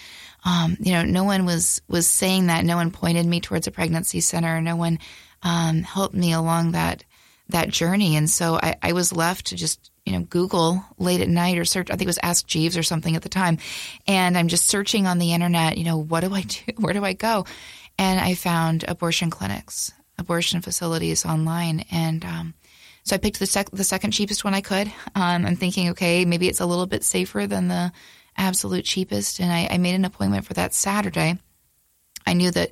Um, 0.45 0.77
you 0.81 0.93
know, 0.93 1.05
no 1.05 1.25
one 1.25 1.47
was 1.47 1.83
was 1.89 2.09
saying 2.09 2.49
that. 2.49 2.65
No 2.65 2.77
one 2.77 2.91
pointed 2.91 3.27
me 3.27 3.41
towards 3.41 3.67
a 3.67 3.71
pregnancy 3.71 4.21
center. 4.21 4.61
No 4.61 4.77
one 4.77 4.99
um, 5.43 5.83
helped 5.83 6.15
me 6.15 6.33
along 6.33 6.73
that 6.73 7.05
that 7.49 7.69
journey. 7.69 8.17
And 8.17 8.29
so 8.29 8.59
I, 8.61 8.77
I 8.83 8.93
was 8.93 9.13
left 9.13 9.47
to 9.47 9.57
just 9.57 9.92
you 10.05 10.13
know, 10.13 10.21
Google 10.21 10.85
late 10.99 11.21
at 11.21 11.29
night 11.29 11.59
or 11.59 11.65
search, 11.65 11.91
I 11.91 11.95
think 11.95 12.03
it 12.03 12.07
was 12.07 12.19
Ask 12.23 12.47
Jeeves 12.47 12.77
or 12.77 12.83
something 12.83 13.15
at 13.15 13.23
the 13.23 13.29
time. 13.29 13.59
And 14.07 14.37
I'm 14.37 14.49
just 14.49 14.67
searching 14.67 15.07
on 15.07 15.19
the 15.19 15.33
internet, 15.33 15.79
you 15.79 15.85
know, 15.85 15.99
what 15.99 16.21
do 16.21 16.35
I 16.35 16.43
do? 16.43 16.61
Where 16.79 16.95
do 16.95 17.05
I 17.05 17.13
go? 17.13 17.47
And 17.99 18.19
I 18.19 18.35
found 18.35 18.85
abortion 18.89 19.31
clinics, 19.31 19.93
abortion 20.19 20.61
facilities 20.61 21.25
online. 21.25 21.85
And, 21.91 22.25
um, 22.25 22.55
so 23.05 23.17
I 23.17 23.19
picked 23.19 23.39
the, 23.39 23.47
sec- 23.47 23.71
the 23.71 23.85
second 23.85 24.13
cheapest 24.13 24.45
one 24.45 24.55
I 24.55 24.61
could. 24.61 24.87
Um, 25.15 25.45
I'm 25.45 25.57
thinking, 25.57 25.91
okay, 25.91 26.25
maybe 26.25 26.49
it's 26.49 26.61
a 26.61 26.67
little 26.67 26.87
bit 26.87 27.03
safer 27.05 27.47
than 27.47 27.69
the 27.69 27.93
absolute 28.37 28.85
cheapest. 28.85 29.41
And 29.41 29.53
I, 29.53 29.69
I 29.71 29.79
made 29.79 29.95
an 29.95 30.05
appointment 30.05 30.47
for 30.47 30.55
that 30.55 30.73
Saturday. 30.73 31.39
I 32.27 32.33
knew 32.35 32.51
that, 32.53 32.71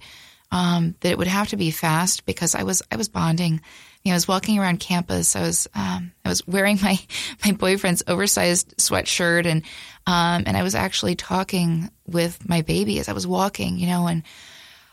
um, 0.53 0.95
that 1.01 1.11
it 1.11 1.19
would 1.19 1.27
have 1.27 1.49
to 1.49 1.57
be 1.57 1.71
fast 1.71 2.27
because 2.27 2.55
I 2.55 2.63
was, 2.63 2.83
I 2.91 2.97
was 2.97 3.09
bonding 3.09 3.61
you 4.03 4.11
know, 4.11 4.15
I 4.15 4.17
was 4.17 4.29
walking 4.29 4.59
around 4.59 4.81
campus. 4.81 5.37
I 5.37 5.43
was 5.43 5.69
um, 5.75 6.13
I 6.25 6.29
was 6.29 6.47
wearing 6.47 6.79
my 6.83 6.99
my 7.45 7.53
boyfriend's 7.53 8.03
oversized 8.07 8.77
sweatshirt, 8.79 9.47
and 9.47 9.63
um, 10.07 10.45
and 10.47 10.57
I 10.57 10.63
was 10.63 10.75
actually 10.75 11.17
talking 11.17 11.91
with 12.07 12.49
my 12.49 12.63
baby 12.63 12.99
as 12.99 13.09
I 13.09 13.13
was 13.13 13.27
walking. 13.27 13.79
You 13.79 13.87
know, 13.89 14.07
and 14.07 14.23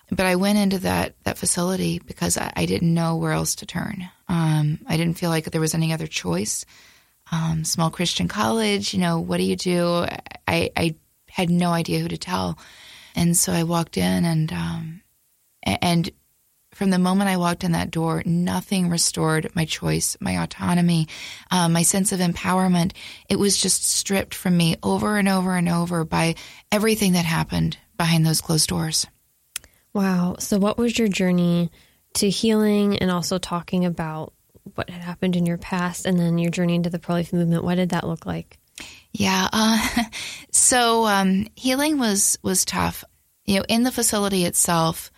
but 0.10 0.26
I 0.26 0.36
went 0.36 0.60
into 0.60 0.80
that 0.80 1.16
that 1.24 1.38
facility 1.38 2.00
because 2.00 2.38
I, 2.38 2.52
I 2.56 2.66
didn't 2.66 2.94
know 2.94 3.16
where 3.16 3.32
else 3.32 3.56
to 3.56 3.66
turn. 3.66 4.10
Um, 4.28 4.80
I 4.88 4.98
didn't 4.98 5.18
feel 5.18 5.30
like 5.30 5.46
there 5.46 5.62
was 5.62 5.74
any 5.74 5.94
other 5.94 6.08
choice. 6.08 6.66
Um, 7.30 7.66
small 7.66 7.90
Christian 7.90 8.30
college, 8.30 8.94
you 8.94 9.02
know, 9.02 9.20
what 9.20 9.36
do 9.36 9.44
you 9.44 9.58
do? 9.58 10.06
I, 10.48 10.72
I 10.78 10.96
had 11.30 11.50
no 11.50 11.72
idea 11.72 12.00
who 12.00 12.08
to 12.08 12.18
tell, 12.18 12.58
and 13.16 13.36
so 13.36 13.52
I 13.52 13.64
walked 13.64 13.98
in 13.98 14.26
and 14.26 14.52
um, 14.54 15.02
and 15.64 16.10
from 16.78 16.92
the 16.92 17.00
moment 17.00 17.28
I 17.28 17.38
walked 17.38 17.64
in 17.64 17.72
that 17.72 17.90
door, 17.90 18.22
nothing 18.24 18.92
restored 18.92 19.50
my 19.56 19.66
choice, 19.66 20.16
my 20.20 20.44
autonomy, 20.44 21.08
um, 21.50 21.74
my 21.74 21.82
sense 21.82 22.12
of 22.12 22.20
empowerment. 22.20 22.92
It 23.28 23.40
was 23.40 23.58
just 23.58 23.84
stripped 23.84 24.36
from 24.36 24.56
me 24.56 24.76
over 24.84 25.18
and 25.18 25.28
over 25.28 25.56
and 25.56 25.68
over 25.68 26.06
by 26.06 26.36
everything 26.72 27.14
that 27.14 27.26
happened 27.26 27.80
behind 27.98 28.28
those 28.28 28.42
closed 28.42 28.70
doors. 28.70 29.08
Wow. 29.92 30.36
So, 30.38 30.60
what 30.60 30.78
was 30.78 31.00
your 31.00 31.08
journey 31.08 31.72
to 32.14 32.30
healing 32.30 33.00
and 33.00 33.10
also 33.10 33.40
talking 33.40 33.84
about 33.84 34.34
what 34.76 34.92
had 34.92 35.02
happened 35.02 35.36
in 35.36 35.48
your 35.48 35.58
past 35.58 36.06
and 36.06 36.20
then 36.20 36.38
your 36.38 36.52
journey 36.52 36.76
into 36.76 36.92
the 36.92 37.00
pro 37.00 37.16
life 37.16 37.34
movement? 37.34 37.64
What 37.64 37.76
did 37.76 37.90
that 37.90 38.06
look 38.06 38.28
like? 38.28 38.60
Yeah. 39.14 39.50
Uh, 39.52 40.04
so, 40.52 41.08
um, 41.08 41.48
healing 41.56 41.98
was, 41.98 42.38
was 42.44 42.66
tough. 42.66 43.04
You 43.46 43.58
know, 43.58 43.66
in 43.68 43.82
the 43.82 43.92
facility 43.92 44.46
itself, 44.46 45.12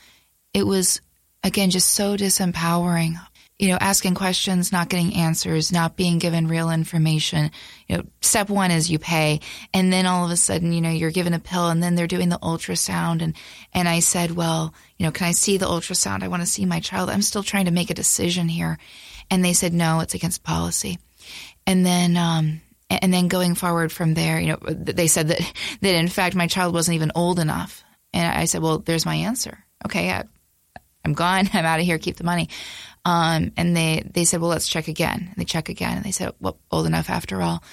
it 0.53 0.65
was 0.65 1.01
again, 1.43 1.69
just 1.69 1.89
so 1.89 2.15
disempowering. 2.15 3.15
You 3.57 3.67
know, 3.67 3.77
asking 3.81 4.15
questions, 4.15 4.71
not 4.71 4.87
getting 4.87 5.15
answers, 5.15 5.69
not 5.69 5.97
being 5.97 6.17
given 6.17 6.47
real 6.47 6.69
information. 6.69 7.51
You 7.89 7.97
know, 7.97 8.03
step 8.21 8.49
one 8.49 8.71
is 8.71 8.89
you 8.89 8.99
pay. 8.99 9.41
And 9.73 9.91
then 9.91 10.05
all 10.05 10.23
of 10.23 10.31
a 10.31 10.37
sudden, 10.37 10.71
you 10.71 10.79
know, 10.79 10.89
you're 10.89 11.11
given 11.11 11.33
a 11.33 11.39
pill 11.39 11.67
and 11.67 11.83
then 11.83 11.95
they're 11.95 12.07
doing 12.07 12.29
the 12.29 12.39
ultrasound. 12.39 13.21
And, 13.21 13.35
and 13.73 13.89
I 13.89 13.99
said, 13.99 14.31
well, 14.31 14.73
you 14.97 15.05
know, 15.05 15.11
can 15.11 15.27
I 15.27 15.31
see 15.31 15.57
the 15.57 15.65
ultrasound? 15.65 16.23
I 16.23 16.29
want 16.29 16.41
to 16.41 16.47
see 16.47 16.65
my 16.65 16.79
child. 16.79 17.09
I'm 17.09 17.21
still 17.21 17.43
trying 17.43 17.65
to 17.65 17.71
make 17.71 17.89
a 17.89 17.95
decision 17.95 18.47
here. 18.47 18.77
And 19.29 19.43
they 19.43 19.51
said, 19.51 19.73
no, 19.73 19.99
it's 19.99 20.13
against 20.13 20.41
policy. 20.41 20.97
And 21.67 21.85
then, 21.85 22.15
um, 22.15 22.61
and 22.89 23.13
then 23.13 23.27
going 23.27 23.55
forward 23.55 23.91
from 23.91 24.13
there, 24.13 24.39
you 24.39 24.47
know, 24.47 24.59
they 24.69 25.07
said 25.07 25.27
that, 25.27 25.39
that 25.81 25.95
in 25.95 26.07
fact 26.07 26.33
my 26.33 26.47
child 26.47 26.73
wasn't 26.73 26.95
even 26.95 27.11
old 27.13 27.39
enough. 27.39 27.83
And 28.13 28.25
I 28.25 28.45
said, 28.45 28.61
well, 28.61 28.79
there's 28.79 29.05
my 29.05 29.15
answer. 29.15 29.65
Okay, 29.85 30.11
I, 30.11 30.23
I'm 31.09 31.15
gone. 31.15 31.49
I'm 31.53 31.65
out 31.65 31.79
of 31.79 31.85
here. 31.85 31.97
Keep 31.97 32.17
the 32.17 32.23
money. 32.23 32.49
Um, 33.05 33.51
and 33.57 33.75
they, 33.75 34.03
they 34.05 34.25
said, 34.25 34.41
well, 34.41 34.49
let's 34.49 34.67
check 34.67 34.87
again. 34.87 35.27
And 35.27 35.35
they 35.35 35.45
check 35.45 35.69
again. 35.69 35.97
And 35.97 36.05
they 36.05 36.11
said, 36.11 36.33
well, 36.39 36.59
old 36.71 36.85
enough 36.85 37.09
after 37.09 37.41
all. 37.41 37.63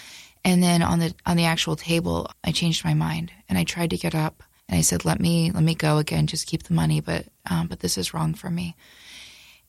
And 0.44 0.62
then 0.62 0.82
on 0.82 1.00
the, 1.00 1.14
on 1.24 1.36
the 1.36 1.46
actual 1.46 1.76
table, 1.76 2.30
I 2.44 2.52
changed 2.52 2.84
my 2.84 2.94
mind 2.94 3.32
and 3.48 3.58
I 3.58 3.64
tried 3.64 3.90
to 3.90 3.96
get 3.96 4.14
up 4.14 4.42
and 4.68 4.78
I 4.78 4.82
said, 4.82 5.04
let 5.04 5.20
me, 5.20 5.50
let 5.50 5.62
me 5.62 5.74
go 5.74 5.98
again. 5.98 6.26
Just 6.26 6.46
keep 6.46 6.62
the 6.62 6.74
money. 6.74 7.00
But, 7.00 7.26
um, 7.50 7.66
but 7.66 7.80
this 7.80 7.98
is 7.98 8.14
wrong 8.14 8.34
for 8.34 8.48
me. 8.48 8.76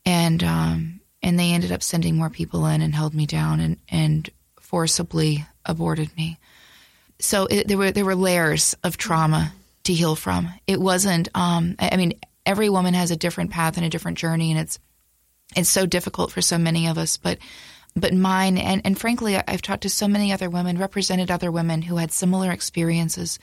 And, 0.06 0.44
um, 0.44 1.02
and 1.22 1.40
they 1.40 1.52
ended 1.52 1.72
up 1.72 1.84
sending 1.84 2.16
more 2.16 2.30
people 2.30 2.66
in 2.68 2.82
and 2.82 2.94
held 2.94 3.14
me 3.14 3.26
down 3.26 3.60
and, 3.60 3.78
and 3.90 4.30
forcibly 4.62 5.46
aborted 5.66 6.16
me. 6.16 6.38
So 7.20 7.48
it, 7.48 7.68
there 7.68 7.78
were, 7.78 7.92
there 7.92 8.06
were 8.06 8.16
layers 8.16 8.76
of 8.84 8.98
trauma 8.98 9.52
to 9.86 9.94
heal 9.94 10.16
from. 10.16 10.54
It 10.68 10.80
wasn't, 10.80 11.30
um, 11.34 11.76
I 11.80 11.98
mean, 11.98 12.14
every 12.48 12.70
woman 12.70 12.96
has 12.96 13.12
a 13.12 13.18
different 13.18 13.52
path 13.52 13.78
and 13.78 13.86
a 13.86 13.90
different 13.90 14.18
journey, 14.18 14.50
and 14.52 14.60
it's 14.60 14.80
it's 15.56 15.70
so 15.70 15.86
difficult 15.86 16.32
for 16.32 16.42
so 16.42 16.58
many 16.58 16.88
of 16.88 16.98
us. 16.98 17.18
But 17.18 17.38
but 17.96 18.14
mine, 18.14 18.58
and, 18.58 18.82
and 18.86 18.98
frankly, 18.98 19.36
I've 19.36 19.62
talked 19.62 19.84
to 19.84 19.90
so 19.90 20.08
many 20.08 20.32
other 20.32 20.50
women, 20.50 20.78
represented 20.78 21.32
other 21.32 21.52
women 21.52 21.82
who 21.82 21.98
had 21.98 22.12
similar 22.12 22.52
experiences 22.52 23.40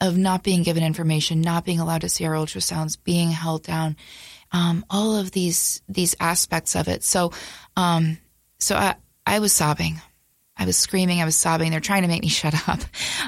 of 0.00 0.16
not 0.16 0.42
being 0.42 0.62
given 0.62 0.84
information, 0.84 1.40
not 1.40 1.64
being 1.64 1.80
allowed 1.80 2.02
to 2.02 2.08
see 2.08 2.24
our 2.24 2.34
ultrasounds, 2.34 2.96
being 3.02 3.30
held 3.30 3.64
down, 3.64 3.96
um, 4.52 4.84
all 4.90 5.16
of 5.16 5.30
these 5.30 5.82
these 5.88 6.16
aspects 6.18 6.74
of 6.74 6.88
it. 6.88 7.04
So, 7.04 7.32
um, 7.76 8.18
so 8.58 8.76
I 8.76 8.96
I 9.26 9.38
was 9.38 9.52
sobbing. 9.52 10.00
I 10.56 10.66
was 10.66 10.76
screaming. 10.76 11.20
I 11.20 11.24
was 11.24 11.36
sobbing. 11.36 11.70
They're 11.70 11.80
trying 11.80 12.02
to 12.02 12.08
make 12.08 12.22
me 12.22 12.28
shut 12.40 12.54
up. 12.68 12.80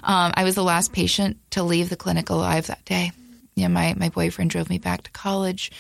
Um, 0.03 0.33
I 0.35 0.45
was 0.45 0.55
the 0.55 0.65
last 0.65 0.93
patient 0.93 1.39
to 1.51 1.63
leave 1.63 1.91
the 1.91 1.97
clinic 1.97 2.31
alive 2.31 2.69
that 2.69 2.85
day 2.85 3.13
you 3.55 3.65
know, 3.65 3.75
my, 3.75 3.95
my 3.97 4.09
boyfriend 4.09 4.51
drove 4.51 4.69
me 4.69 4.79
back 4.79 5.03
to 5.03 5.11
college, 5.11 5.71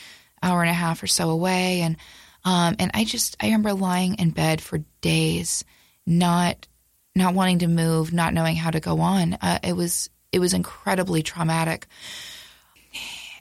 hour 0.43 0.62
and 0.62 0.71
a 0.71 0.75
half 0.75 1.02
or 1.02 1.07
so 1.07 1.31
away. 1.31 1.81
And, 1.81 1.97
um, 2.45 2.76
and 2.78 2.90
I 2.95 3.04
just, 3.04 3.37
I 3.40 3.47
remember 3.47 3.73
lying 3.73 4.14
in 4.14 4.31
bed 4.31 4.61
for 4.61 4.78
days, 5.00 5.64
not, 6.07 6.66
not 7.14 7.35
wanting 7.35 7.61
to 7.61 7.69
move, 7.69 8.12
not 8.12 8.35
knowing 8.35 8.57
how 8.57 8.71
to 8.71 8.81
go 8.81 9.00
on. 9.00 9.35
Uh, 9.35 9.59
it 9.62 9.75
was, 9.75 10.11
it 10.33 10.38
was 10.40 10.52
incredibly 10.52 11.23
traumatic. 11.23 11.87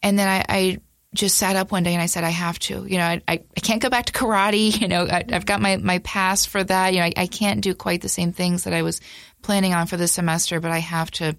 And 0.02 0.18
then 0.18 0.28
I, 0.28 0.46
I 0.48 0.78
just 1.14 1.38
sat 1.38 1.56
up 1.56 1.72
one 1.72 1.84
day 1.84 1.94
and 1.94 2.02
I 2.02 2.08
said, 2.08 2.24
I 2.24 2.30
have 2.30 2.58
to, 2.60 2.86
you 2.86 2.98
know, 2.98 3.06
I, 3.06 3.22
I, 3.28 3.60
can't 3.62 3.82
go 3.82 3.90
back 3.90 4.06
to 4.06 4.14
karate. 4.14 4.80
You 4.82 4.88
know, 4.88 5.08
I, 5.08 5.24
have 5.30 5.46
got 5.46 5.62
my, 5.62 5.78
my 5.78 6.00
pass 6.00 6.46
for 6.46 6.64
that. 6.64 6.94
You 6.94 7.00
know, 7.00 7.06
I, 7.06 7.14
I 7.18 7.28
can't 7.28 7.62
do 7.62 7.76
quite 7.76 8.02
the 8.02 8.10
same 8.10 8.34
things 8.34 8.64
that 8.64 8.74
I 8.74 8.82
was 8.82 9.00
planning 9.42 9.74
on 9.74 9.88
for 9.88 9.98
this 9.98 10.14
semester, 10.14 10.60
but 10.60 10.72
I 10.72 10.80
have 10.80 11.12
to, 11.12 11.36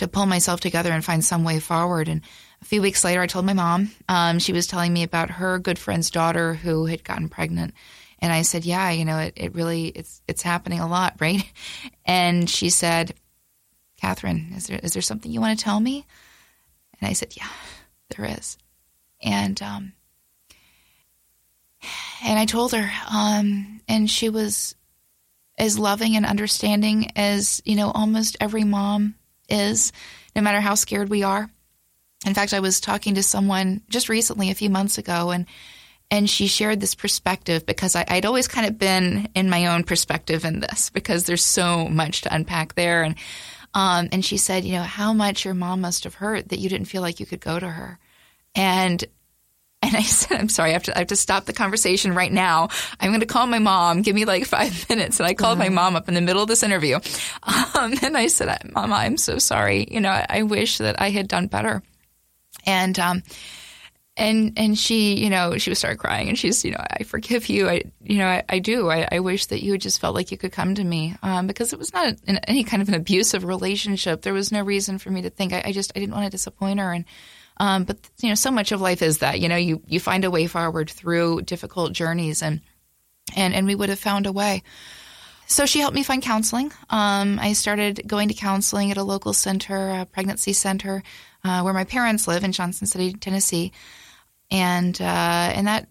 to 0.00 0.08
pull 0.08 0.24
myself 0.24 0.60
together 0.60 0.90
and 0.90 1.04
find 1.04 1.22
some 1.22 1.44
way 1.44 1.60
forward. 1.60 2.08
And 2.08 2.22
a 2.62 2.64
few 2.64 2.80
weeks 2.80 3.04
later, 3.04 3.20
I 3.20 3.26
told 3.26 3.44
my 3.44 3.52
mom. 3.52 3.90
Um, 4.08 4.38
she 4.38 4.54
was 4.54 4.66
telling 4.66 4.92
me 4.92 5.02
about 5.02 5.30
her 5.30 5.58
good 5.58 5.78
friend's 5.78 6.10
daughter 6.10 6.54
who 6.54 6.86
had 6.86 7.04
gotten 7.04 7.28
pregnant. 7.28 7.74
And 8.18 8.32
I 8.32 8.42
said, 8.42 8.64
yeah, 8.64 8.90
you 8.90 9.04
know, 9.04 9.18
it, 9.18 9.34
it 9.36 9.54
really, 9.54 9.88
it's, 9.88 10.22
it's 10.26 10.42
happening 10.42 10.80
a 10.80 10.88
lot, 10.88 11.16
right? 11.20 11.42
And 12.06 12.48
she 12.48 12.70
said, 12.70 13.14
Catherine, 13.98 14.52
is 14.56 14.68
there, 14.68 14.80
is 14.82 14.94
there 14.94 15.02
something 15.02 15.30
you 15.30 15.40
want 15.40 15.58
to 15.58 15.64
tell 15.64 15.78
me? 15.78 16.06
And 16.98 17.08
I 17.08 17.12
said, 17.12 17.36
yeah, 17.36 17.48
there 18.16 18.24
is. 18.38 18.56
And, 19.22 19.60
um, 19.60 19.92
and 22.24 22.38
I 22.38 22.46
told 22.46 22.72
her, 22.72 22.90
um, 23.12 23.82
and 23.86 24.08
she 24.08 24.30
was 24.30 24.74
as 25.58 25.78
loving 25.78 26.16
and 26.16 26.24
understanding 26.24 27.10
as, 27.16 27.60
you 27.66 27.76
know, 27.76 27.90
almost 27.90 28.38
every 28.40 28.64
mom 28.64 29.14
is, 29.50 29.92
no 30.34 30.42
matter 30.42 30.60
how 30.60 30.74
scared 30.74 31.08
we 31.08 31.22
are. 31.22 31.50
In 32.26 32.34
fact, 32.34 32.52
I 32.52 32.60
was 32.60 32.80
talking 32.80 33.14
to 33.14 33.22
someone 33.22 33.82
just 33.88 34.08
recently, 34.08 34.50
a 34.50 34.54
few 34.54 34.70
months 34.70 34.98
ago, 34.98 35.30
and 35.30 35.46
and 36.10 36.28
she 36.28 36.48
shared 36.48 36.80
this 36.80 36.94
perspective 36.94 37.64
because 37.64 37.94
I, 37.94 38.04
would 38.10 38.26
always 38.26 38.48
kind 38.48 38.66
of 38.66 38.78
been 38.78 39.28
in 39.34 39.48
my 39.48 39.66
own 39.66 39.84
perspective 39.84 40.44
in 40.44 40.58
this 40.58 40.90
because 40.90 41.24
there's 41.24 41.44
so 41.44 41.88
much 41.88 42.22
to 42.22 42.34
unpack 42.34 42.74
there. 42.74 43.04
And 43.04 43.14
um, 43.72 44.08
and 44.10 44.24
she 44.24 44.36
said, 44.36 44.64
you 44.64 44.72
know, 44.72 44.82
how 44.82 45.12
much 45.12 45.44
your 45.44 45.54
mom 45.54 45.82
must 45.82 46.04
have 46.04 46.14
hurt 46.14 46.48
that 46.48 46.58
you 46.58 46.68
didn't 46.68 46.88
feel 46.88 47.02
like 47.02 47.20
you 47.20 47.26
could 47.26 47.40
go 47.40 47.58
to 47.58 47.68
her. 47.68 48.00
And 48.54 49.04
and 49.82 49.96
I 49.96 50.02
said, 50.02 50.38
I'm 50.38 50.48
sorry, 50.48 50.70
I 50.70 50.72
have 50.74 50.84
to, 50.84 50.96
I 50.96 51.00
have 51.00 51.08
to 51.08 51.16
stop 51.16 51.44
the 51.44 51.52
conversation 51.52 52.14
right 52.14 52.32
now. 52.32 52.68
I'm 53.00 53.10
going 53.10 53.20
to 53.20 53.26
call 53.26 53.46
my 53.46 53.58
mom. 53.58 54.02
Give 54.02 54.14
me 54.14 54.24
like 54.24 54.44
five 54.46 54.88
minutes. 54.88 55.20
And 55.20 55.26
I 55.26 55.34
called 55.34 55.58
my 55.58 55.66
uh-huh. 55.66 55.74
mom 55.74 55.96
up 55.96 56.08
in 56.08 56.14
the 56.14 56.20
middle 56.20 56.42
of 56.42 56.48
this 56.48 56.62
interview. 56.62 56.98
Um, 57.72 57.94
and 58.02 58.16
I 58.16 58.26
said, 58.26 58.70
Mama, 58.72 58.94
I'm 58.96 59.16
so 59.16 59.38
sorry. 59.38 59.86
You 59.90 60.00
know, 60.00 60.10
I, 60.10 60.26
I 60.28 60.42
wish 60.42 60.78
that 60.78 61.00
I 61.00 61.10
had 61.10 61.28
done 61.28 61.46
better. 61.46 61.82
And, 62.66 62.98
um, 62.98 63.22
and 64.16 64.52
and 64.58 64.78
she, 64.78 65.14
you 65.14 65.30
know, 65.30 65.56
she 65.56 65.70
would 65.70 65.78
start 65.78 65.98
crying, 65.98 66.28
and 66.28 66.38
she's, 66.38 66.62
you 66.64 66.72
know, 66.72 66.84
I 66.90 67.04
forgive 67.04 67.48
you. 67.48 67.68
I, 67.68 67.84
you 68.02 68.18
know, 68.18 68.26
I, 68.26 68.42
I 68.48 68.58
do. 68.58 68.90
I, 68.90 69.08
I 69.10 69.20
wish 69.20 69.46
that 69.46 69.62
you 69.62 69.72
had 69.72 69.80
just 69.80 70.00
felt 70.00 70.14
like 70.14 70.30
you 70.30 70.36
could 70.36 70.52
come 70.52 70.74
to 70.74 70.84
me, 70.84 71.14
um, 71.22 71.46
because 71.46 71.72
it 71.72 71.78
was 71.78 71.94
not 71.94 72.16
an, 72.26 72.38
any 72.46 72.62
kind 72.64 72.82
of 72.82 72.88
an 72.88 72.94
abusive 72.94 73.44
relationship. 73.44 74.20
There 74.20 74.34
was 74.34 74.52
no 74.52 74.62
reason 74.62 74.98
for 74.98 75.10
me 75.10 75.22
to 75.22 75.30
think. 75.30 75.52
I, 75.54 75.62
I 75.66 75.72
just 75.72 75.92
I 75.96 76.00
didn't 76.00 76.14
want 76.14 76.26
to 76.26 76.30
disappoint 76.30 76.80
her, 76.80 76.92
and 76.92 77.06
um, 77.60 77.84
but 77.84 77.98
you 78.22 78.30
know, 78.30 78.34
so 78.34 78.50
much 78.50 78.72
of 78.72 78.80
life 78.80 79.02
is 79.02 79.18
that 79.18 79.38
you 79.38 79.48
know 79.48 79.56
you 79.56 79.82
you 79.86 80.00
find 80.00 80.24
a 80.24 80.30
way 80.30 80.46
forward 80.46 80.88
through 80.88 81.42
difficult 81.42 81.92
journeys, 81.92 82.42
and 82.42 82.62
and 83.36 83.54
and 83.54 83.66
we 83.66 83.74
would 83.74 83.90
have 83.90 83.98
found 83.98 84.26
a 84.26 84.32
way. 84.32 84.62
So 85.46 85.66
she 85.66 85.80
helped 85.80 85.94
me 85.94 86.02
find 86.02 86.22
counseling. 86.22 86.72
Um, 86.88 87.38
I 87.38 87.52
started 87.52 88.02
going 88.06 88.28
to 88.28 88.34
counseling 88.34 88.90
at 88.90 88.96
a 88.96 89.02
local 89.02 89.34
center, 89.34 89.90
a 89.90 90.06
pregnancy 90.06 90.54
center, 90.54 91.02
uh, 91.44 91.60
where 91.60 91.74
my 91.74 91.84
parents 91.84 92.26
live 92.26 92.44
in 92.44 92.52
Johnson 92.52 92.86
City, 92.86 93.12
Tennessee, 93.12 93.72
and 94.50 94.98
uh, 94.98 95.04
and 95.04 95.66
that 95.66 95.86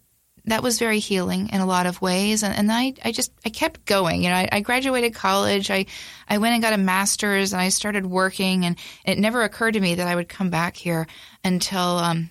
that 0.45 0.63
was 0.63 0.79
very 0.79 0.99
healing 0.99 1.49
in 1.49 1.61
a 1.61 1.65
lot 1.65 1.85
of 1.85 2.01
ways. 2.01 2.43
And, 2.43 2.55
and 2.55 2.71
I, 2.71 2.93
I 3.03 3.11
just 3.11 3.31
I 3.45 3.49
kept 3.49 3.85
going. 3.85 4.23
You 4.23 4.29
know, 4.29 4.35
I, 4.35 4.49
I, 4.51 4.59
graduated 4.61 5.13
college. 5.13 5.69
I 5.69 5.85
I 6.27 6.37
went 6.37 6.53
and 6.53 6.63
got 6.63 6.73
a 6.73 6.77
master's, 6.77 7.53
and 7.53 7.61
I 7.61 7.69
started 7.69 8.05
working. 8.05 8.65
And 8.65 8.77
it 9.05 9.17
never 9.17 9.43
occurred 9.43 9.73
to 9.73 9.79
me 9.79 9.95
that 9.95 10.07
I 10.07 10.15
would 10.15 10.29
come 10.29 10.49
back 10.49 10.75
here 10.75 11.07
until 11.43 11.79
um, 11.97 12.29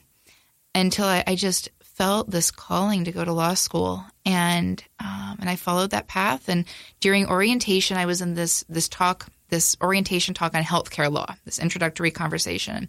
until 0.74 1.06
I, 1.06 1.24
I 1.26 1.34
just 1.34 1.70
felt 1.82 2.30
this 2.30 2.52
calling 2.52 3.04
to 3.04 3.12
go 3.12 3.24
to 3.24 3.32
law 3.32 3.54
school, 3.54 4.04
and 4.24 4.82
um, 5.00 5.36
and 5.40 5.50
I 5.50 5.56
followed 5.56 5.90
that 5.90 6.06
path. 6.06 6.48
And 6.48 6.64
during 7.00 7.26
orientation, 7.26 7.96
I 7.96 8.06
was 8.06 8.22
in 8.22 8.34
this 8.34 8.64
this 8.68 8.88
talk, 8.88 9.26
this 9.48 9.76
orientation 9.82 10.32
talk 10.32 10.54
on 10.54 10.62
healthcare 10.62 11.10
law, 11.10 11.34
this 11.44 11.58
introductory 11.58 12.10
conversation. 12.10 12.88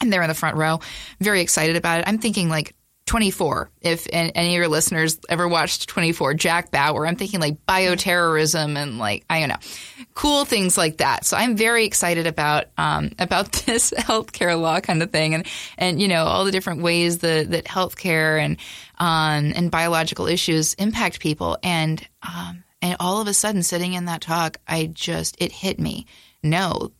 And 0.00 0.12
there 0.12 0.22
in 0.22 0.28
the 0.28 0.34
front 0.34 0.56
row, 0.56 0.80
very 1.20 1.40
excited 1.40 1.76
about 1.76 2.00
it. 2.00 2.08
I'm 2.08 2.18
thinking 2.18 2.48
like 2.48 2.74
24. 3.12 3.70
If 3.82 4.06
any 4.10 4.54
of 4.54 4.58
your 4.58 4.68
listeners 4.68 5.18
ever 5.28 5.46
watched 5.46 5.86
24, 5.86 6.32
Jack 6.32 6.70
Bauer, 6.70 7.06
I'm 7.06 7.16
thinking 7.16 7.40
like 7.40 7.66
bioterrorism 7.66 8.78
and 8.78 8.98
like 8.98 9.26
I 9.28 9.40
don't 9.40 9.50
know, 9.50 10.06
cool 10.14 10.46
things 10.46 10.78
like 10.78 10.96
that. 10.96 11.26
So 11.26 11.36
I'm 11.36 11.54
very 11.54 11.84
excited 11.84 12.26
about 12.26 12.68
um, 12.78 13.10
about 13.18 13.52
this 13.66 13.90
healthcare 13.90 14.58
law 14.58 14.80
kind 14.80 15.02
of 15.02 15.10
thing, 15.10 15.34
and 15.34 15.46
and 15.76 16.00
you 16.00 16.08
know 16.08 16.24
all 16.24 16.46
the 16.46 16.52
different 16.52 16.80
ways 16.80 17.18
that 17.18 17.50
that 17.50 17.66
healthcare 17.66 18.40
and 18.40 18.56
um, 18.96 19.52
and 19.54 19.70
biological 19.70 20.26
issues 20.26 20.72
impact 20.72 21.20
people, 21.20 21.58
and 21.62 22.02
um, 22.22 22.64
and 22.80 22.96
all 22.98 23.20
of 23.20 23.28
a 23.28 23.34
sudden, 23.34 23.62
sitting 23.62 23.92
in 23.92 24.06
that 24.06 24.22
talk, 24.22 24.56
I 24.66 24.86
just 24.86 25.36
it 25.38 25.52
hit 25.52 25.78
me. 25.78 26.06
No, 26.42 26.92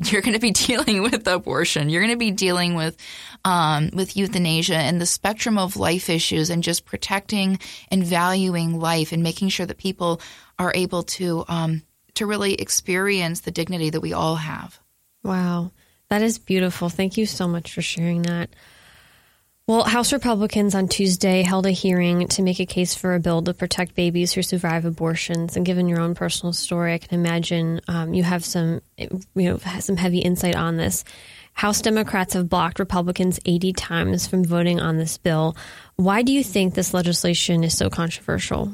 you're 0.04 0.22
going 0.22 0.34
to 0.34 0.40
be 0.40 0.52
dealing 0.52 1.02
with 1.02 1.26
abortion. 1.26 1.90
You're 1.90 2.00
going 2.00 2.14
to 2.14 2.18
be 2.18 2.30
dealing 2.30 2.74
with 2.74 2.96
um, 3.44 3.90
with 3.92 4.16
euthanasia 4.16 4.76
and 4.76 5.00
the 5.00 5.06
spectrum 5.06 5.58
of 5.58 5.76
life 5.76 6.08
issues, 6.08 6.50
and 6.50 6.62
just 6.62 6.84
protecting 6.84 7.58
and 7.90 8.04
valuing 8.04 8.78
life, 8.78 9.12
and 9.12 9.22
making 9.22 9.50
sure 9.50 9.66
that 9.66 9.78
people 9.78 10.20
are 10.58 10.72
able 10.74 11.02
to 11.02 11.44
um, 11.48 11.82
to 12.14 12.26
really 12.26 12.54
experience 12.54 13.40
the 13.40 13.50
dignity 13.50 13.90
that 13.90 14.00
we 14.00 14.12
all 14.12 14.36
have. 14.36 14.78
Wow, 15.22 15.72
that 16.08 16.22
is 16.22 16.38
beautiful. 16.38 16.88
Thank 16.88 17.16
you 17.16 17.26
so 17.26 17.46
much 17.46 17.72
for 17.72 17.82
sharing 17.82 18.22
that. 18.22 18.50
Well, 19.66 19.84
House 19.84 20.12
Republicans 20.12 20.74
on 20.74 20.88
Tuesday 20.88 21.42
held 21.42 21.64
a 21.64 21.70
hearing 21.70 22.26
to 22.28 22.42
make 22.42 22.58
a 22.58 22.66
case 22.66 22.94
for 22.94 23.14
a 23.14 23.20
bill 23.20 23.40
to 23.42 23.54
protect 23.54 23.94
babies 23.94 24.32
who 24.32 24.42
survive 24.42 24.84
abortions. 24.84 25.56
And 25.56 25.64
given 25.64 25.86
your 25.86 26.00
own 26.00 26.16
personal 26.16 26.52
story, 26.52 26.92
I 26.92 26.98
can 26.98 27.18
imagine 27.18 27.80
um, 27.86 28.12
you 28.12 28.24
have 28.24 28.44
some, 28.44 28.80
you 28.98 29.20
know, 29.36 29.58
some 29.78 29.96
heavy 29.96 30.18
insight 30.18 30.56
on 30.56 30.76
this. 30.76 31.04
House 31.52 31.82
Democrats 31.82 32.34
have 32.34 32.48
blocked 32.48 32.78
Republicans 32.78 33.38
80 33.44 33.72
times 33.74 34.26
from 34.26 34.44
voting 34.44 34.80
on 34.80 34.96
this 34.96 35.18
bill. 35.18 35.56
Why 35.96 36.22
do 36.22 36.32
you 36.32 36.42
think 36.42 36.74
this 36.74 36.92
legislation 36.94 37.62
is 37.62 37.76
so 37.76 37.90
controversial? 37.90 38.72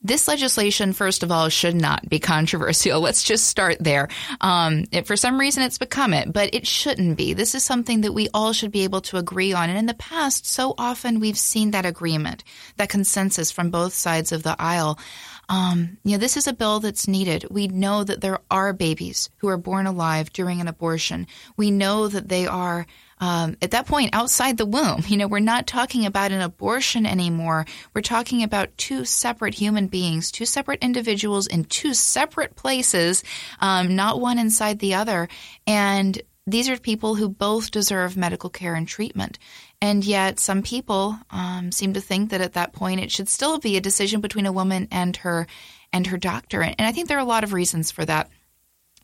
This 0.00 0.28
legislation, 0.28 0.92
first 0.92 1.24
of 1.24 1.32
all, 1.32 1.48
should 1.48 1.74
not 1.74 2.08
be 2.08 2.20
controversial. 2.20 3.00
Let's 3.08 3.24
just 3.24 3.48
start 3.48 3.78
there. 3.80 4.08
Um, 4.40 4.84
it, 4.92 5.08
for 5.08 5.16
some 5.16 5.40
reason, 5.40 5.64
it's 5.64 5.78
become 5.78 6.14
it, 6.14 6.32
but 6.32 6.54
it 6.54 6.68
shouldn't 6.68 7.16
be. 7.16 7.32
This 7.32 7.56
is 7.56 7.64
something 7.64 8.02
that 8.02 8.12
we 8.12 8.28
all 8.32 8.52
should 8.52 8.70
be 8.70 8.84
able 8.84 9.00
to 9.02 9.16
agree 9.16 9.52
on. 9.52 9.68
And 9.68 9.78
in 9.78 9.86
the 9.86 9.94
past, 9.94 10.46
so 10.46 10.74
often 10.78 11.18
we've 11.18 11.38
seen 11.38 11.72
that 11.72 11.84
agreement, 11.84 12.44
that 12.76 12.88
consensus 12.88 13.50
from 13.50 13.70
both 13.70 13.92
sides 13.92 14.30
of 14.30 14.44
the 14.44 14.54
aisle. 14.56 15.00
Um, 15.48 15.98
you 16.04 16.12
know, 16.12 16.18
this 16.18 16.36
is 16.36 16.46
a 16.46 16.52
bill 16.52 16.78
that's 16.78 17.08
needed. 17.08 17.46
We 17.50 17.66
know 17.66 18.04
that 18.04 18.20
there 18.20 18.38
are 18.52 18.72
babies 18.72 19.30
who 19.38 19.48
are 19.48 19.56
born 19.56 19.86
alive 19.86 20.32
during 20.32 20.60
an 20.60 20.68
abortion. 20.68 21.26
We 21.56 21.72
know 21.72 22.06
that 22.06 22.28
they 22.28 22.46
are 22.46 22.86
um, 23.20 23.56
at 23.60 23.72
that 23.72 23.86
point 23.86 24.10
outside 24.14 24.56
the 24.56 24.66
womb. 24.66 25.02
You 25.06 25.16
know, 25.16 25.28
we're 25.28 25.40
not 25.40 25.66
talking 25.66 26.06
about 26.06 26.32
an 26.32 26.40
abortion 26.40 27.06
anymore. 27.06 27.66
We're 27.94 28.02
talking 28.02 28.42
about 28.42 28.76
two 28.76 29.04
separate 29.04 29.54
human 29.54 29.88
beings, 29.88 30.30
two 30.30 30.46
separate 30.46 30.82
individuals 30.82 31.46
in 31.46 31.64
two 31.64 31.94
separate 31.94 32.56
places, 32.56 33.24
um, 33.60 33.96
not 33.96 34.20
one 34.20 34.38
inside 34.38 34.78
the 34.78 34.94
other. 34.94 35.28
And 35.66 36.20
these 36.46 36.68
are 36.68 36.78
people 36.78 37.14
who 37.14 37.28
both 37.28 37.70
deserve 37.70 38.16
medical 38.16 38.48
care 38.48 38.74
and 38.74 38.88
treatment. 38.88 39.38
And 39.80 40.04
yet, 40.04 40.40
some 40.40 40.62
people 40.62 41.16
um, 41.30 41.70
seem 41.70 41.92
to 41.92 42.00
think 42.00 42.30
that 42.30 42.40
at 42.40 42.54
that 42.54 42.72
point 42.72 43.00
it 43.00 43.12
should 43.12 43.28
still 43.28 43.58
be 43.58 43.76
a 43.76 43.82
decision 43.82 44.20
between 44.20 44.46
a 44.46 44.52
woman 44.52 44.88
and 44.90 45.16
her 45.18 45.46
and 45.92 46.06
her 46.06 46.16
doctor. 46.16 46.62
And, 46.62 46.80
I 46.80 46.92
think 46.92 47.08
there 47.08 47.18
are 47.18 47.20
a 47.20 47.24
lot 47.24 47.44
of 47.44 47.52
reasons 47.52 47.90
for 47.90 48.04
that. 48.04 48.30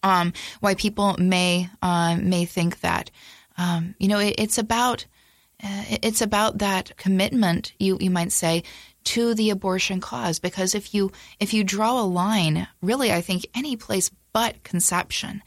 Um, 0.02 0.32
why 0.60 0.74
people 0.74 1.16
may 1.18 1.70
uh, 1.80 2.16
may 2.20 2.44
think 2.44 2.80
that. 2.80 3.10
Um, 3.56 3.94
you 3.98 4.08
know, 4.08 4.18
it, 4.18 4.34
it's 4.38 4.58
about 4.58 5.06
uh, 5.62 5.84
it's 6.02 6.20
about 6.20 6.58
that 6.58 6.96
commitment. 6.96 7.72
You 7.78 7.98
you 8.00 8.10
might 8.10 8.32
say 8.32 8.64
to 9.04 9.34
the 9.34 9.50
abortion 9.50 10.00
cause 10.00 10.38
because 10.38 10.74
if 10.74 10.94
you 10.94 11.12
if 11.40 11.54
you 11.54 11.64
draw 11.64 12.00
a 12.00 12.04
line, 12.04 12.66
really, 12.82 13.12
I 13.12 13.20
think 13.20 13.46
any 13.54 13.76
place 13.76 14.10
but 14.32 14.62
conception, 14.62 15.42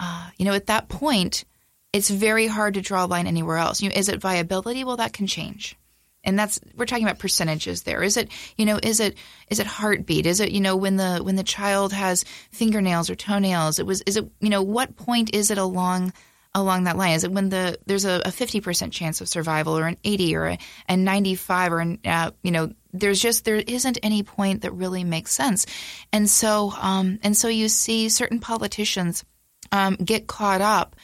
uh, 0.00 0.30
you 0.36 0.44
know, 0.44 0.54
at 0.54 0.66
that 0.66 0.88
point, 0.88 1.44
it's 1.92 2.10
very 2.10 2.46
hard 2.46 2.74
to 2.74 2.80
draw 2.80 3.04
a 3.04 3.06
line 3.06 3.26
anywhere 3.26 3.58
else. 3.58 3.80
You 3.80 3.88
know, 3.88 3.94
is 3.96 4.08
it 4.08 4.20
viability? 4.20 4.84
Well, 4.84 4.96
that 4.96 5.12
can 5.12 5.26
change 5.26 5.76
and 6.24 6.38
that's 6.38 6.60
we're 6.76 6.86
talking 6.86 7.04
about 7.04 7.18
percentages 7.18 7.82
there 7.82 8.02
is 8.02 8.16
it 8.16 8.30
you 8.56 8.64
know 8.64 8.78
is 8.82 9.00
it 9.00 9.16
is 9.48 9.58
it 9.58 9.66
heartbeat 9.66 10.26
is 10.26 10.40
it 10.40 10.50
you 10.50 10.60
know 10.60 10.76
when 10.76 10.96
the 10.96 11.18
when 11.18 11.36
the 11.36 11.42
child 11.42 11.92
has 11.92 12.24
fingernails 12.50 13.10
or 13.10 13.14
toenails 13.14 13.78
it 13.78 13.86
was 13.86 14.02
is 14.02 14.16
it 14.16 14.28
you 14.40 14.48
know 14.48 14.62
what 14.62 14.96
point 14.96 15.34
is 15.34 15.50
it 15.50 15.58
along 15.58 16.12
along 16.54 16.84
that 16.84 16.96
line? 16.96 17.12
Is 17.12 17.24
it 17.24 17.32
when 17.32 17.48
the 17.48 17.78
there's 17.86 18.04
a, 18.04 18.22
a 18.24 18.30
50% 18.30 18.92
chance 18.92 19.20
of 19.20 19.28
survival 19.28 19.78
or 19.78 19.86
an 19.86 19.96
80 20.04 20.36
or 20.36 20.46
a, 20.46 20.58
a 20.88 20.96
95 20.96 21.72
or 21.72 21.80
an, 21.80 21.98
uh, 22.04 22.30
you 22.42 22.50
know, 22.50 22.72
there's 22.92 23.20
just 23.20 23.44
there 23.44 23.56
isn't 23.56 23.98
any 24.02 24.22
point 24.22 24.62
that 24.62 24.72
really 24.72 25.04
makes 25.04 25.32
sense. 25.32 25.66
And 26.12 26.28
so 26.28 26.72
um, 26.80 27.18
and 27.22 27.36
so 27.36 27.48
you 27.48 27.68
see 27.68 28.08
certain 28.08 28.40
politicians 28.40 29.24
um, 29.70 29.96
get 29.96 30.26
caught 30.26 30.60
up 30.60 30.96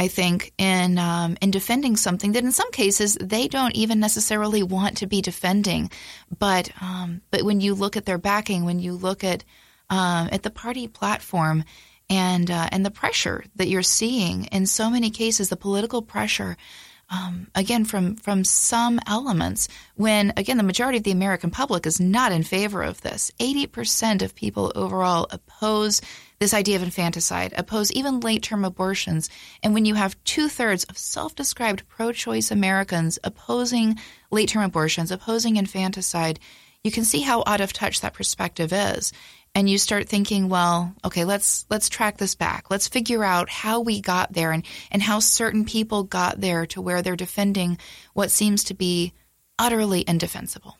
I 0.00 0.06
think, 0.06 0.52
in 0.58 0.96
um, 0.96 1.36
in 1.42 1.50
defending 1.50 1.96
something 1.96 2.32
that 2.32 2.44
in 2.44 2.52
some 2.52 2.70
cases 2.70 3.18
they 3.20 3.48
don't 3.48 3.74
even 3.74 3.98
necessarily 3.98 4.62
want 4.62 4.98
to 4.98 5.08
be 5.08 5.20
defending, 5.22 5.90
but 6.38 6.70
um, 6.80 7.20
but 7.32 7.42
when 7.42 7.60
you 7.60 7.74
look 7.74 7.96
at 7.96 8.06
their 8.06 8.18
backing, 8.18 8.64
when 8.64 8.78
you 8.78 8.92
look 8.92 9.24
at 9.24 9.44
um, 9.90 10.28
at 10.30 10.44
the 10.44 10.50
party 10.50 10.86
platform, 10.86 11.64
and 12.10 12.50
uh, 12.50 12.68
and 12.72 12.84
the 12.84 12.90
pressure 12.90 13.44
that 13.56 13.68
you're 13.68 13.82
seeing 13.82 14.44
in 14.46 14.66
so 14.66 14.90
many 14.90 15.10
cases, 15.10 15.48
the 15.48 15.56
political 15.56 16.02
pressure, 16.02 16.56
um, 17.10 17.48
again 17.54 17.84
from 17.84 18.16
from 18.16 18.44
some 18.44 19.00
elements. 19.06 19.68
When 19.96 20.32
again, 20.36 20.56
the 20.56 20.62
majority 20.62 20.98
of 20.98 21.04
the 21.04 21.10
American 21.10 21.50
public 21.50 21.86
is 21.86 22.00
not 22.00 22.32
in 22.32 22.42
favor 22.42 22.82
of 22.82 23.00
this. 23.02 23.30
Eighty 23.40 23.66
percent 23.66 24.22
of 24.22 24.34
people 24.34 24.72
overall 24.74 25.26
oppose 25.30 26.00
this 26.38 26.54
idea 26.54 26.76
of 26.76 26.82
infanticide, 26.82 27.52
oppose 27.56 27.90
even 27.92 28.20
late 28.20 28.42
term 28.42 28.64
abortions. 28.64 29.28
And 29.62 29.74
when 29.74 29.84
you 29.84 29.94
have 29.94 30.22
two 30.24 30.48
thirds 30.48 30.84
of 30.84 30.96
self 30.96 31.34
described 31.34 31.88
pro 31.88 32.12
choice 32.12 32.50
Americans 32.50 33.18
opposing 33.24 33.98
late 34.30 34.48
term 34.48 34.62
abortions, 34.62 35.10
opposing 35.10 35.56
infanticide, 35.56 36.38
you 36.84 36.92
can 36.92 37.04
see 37.04 37.22
how 37.22 37.42
out 37.46 37.60
of 37.60 37.72
touch 37.72 38.00
that 38.00 38.14
perspective 38.14 38.72
is 38.72 39.12
and 39.54 39.68
you 39.68 39.78
start 39.78 40.08
thinking, 40.08 40.48
well, 40.48 40.94
okay, 41.04 41.24
let's 41.24 41.66
let's 41.70 41.88
track 41.88 42.18
this 42.18 42.34
back. 42.34 42.70
Let's 42.70 42.88
figure 42.88 43.24
out 43.24 43.50
how 43.50 43.80
we 43.80 44.00
got 44.00 44.32
there 44.32 44.52
and 44.52 44.64
and 44.90 45.02
how 45.02 45.20
certain 45.20 45.64
people 45.64 46.02
got 46.04 46.40
there 46.40 46.66
to 46.66 46.80
where 46.80 47.02
they're 47.02 47.16
defending 47.16 47.78
what 48.14 48.30
seems 48.30 48.64
to 48.64 48.74
be 48.74 49.12
utterly 49.58 50.04
indefensible. 50.06 50.76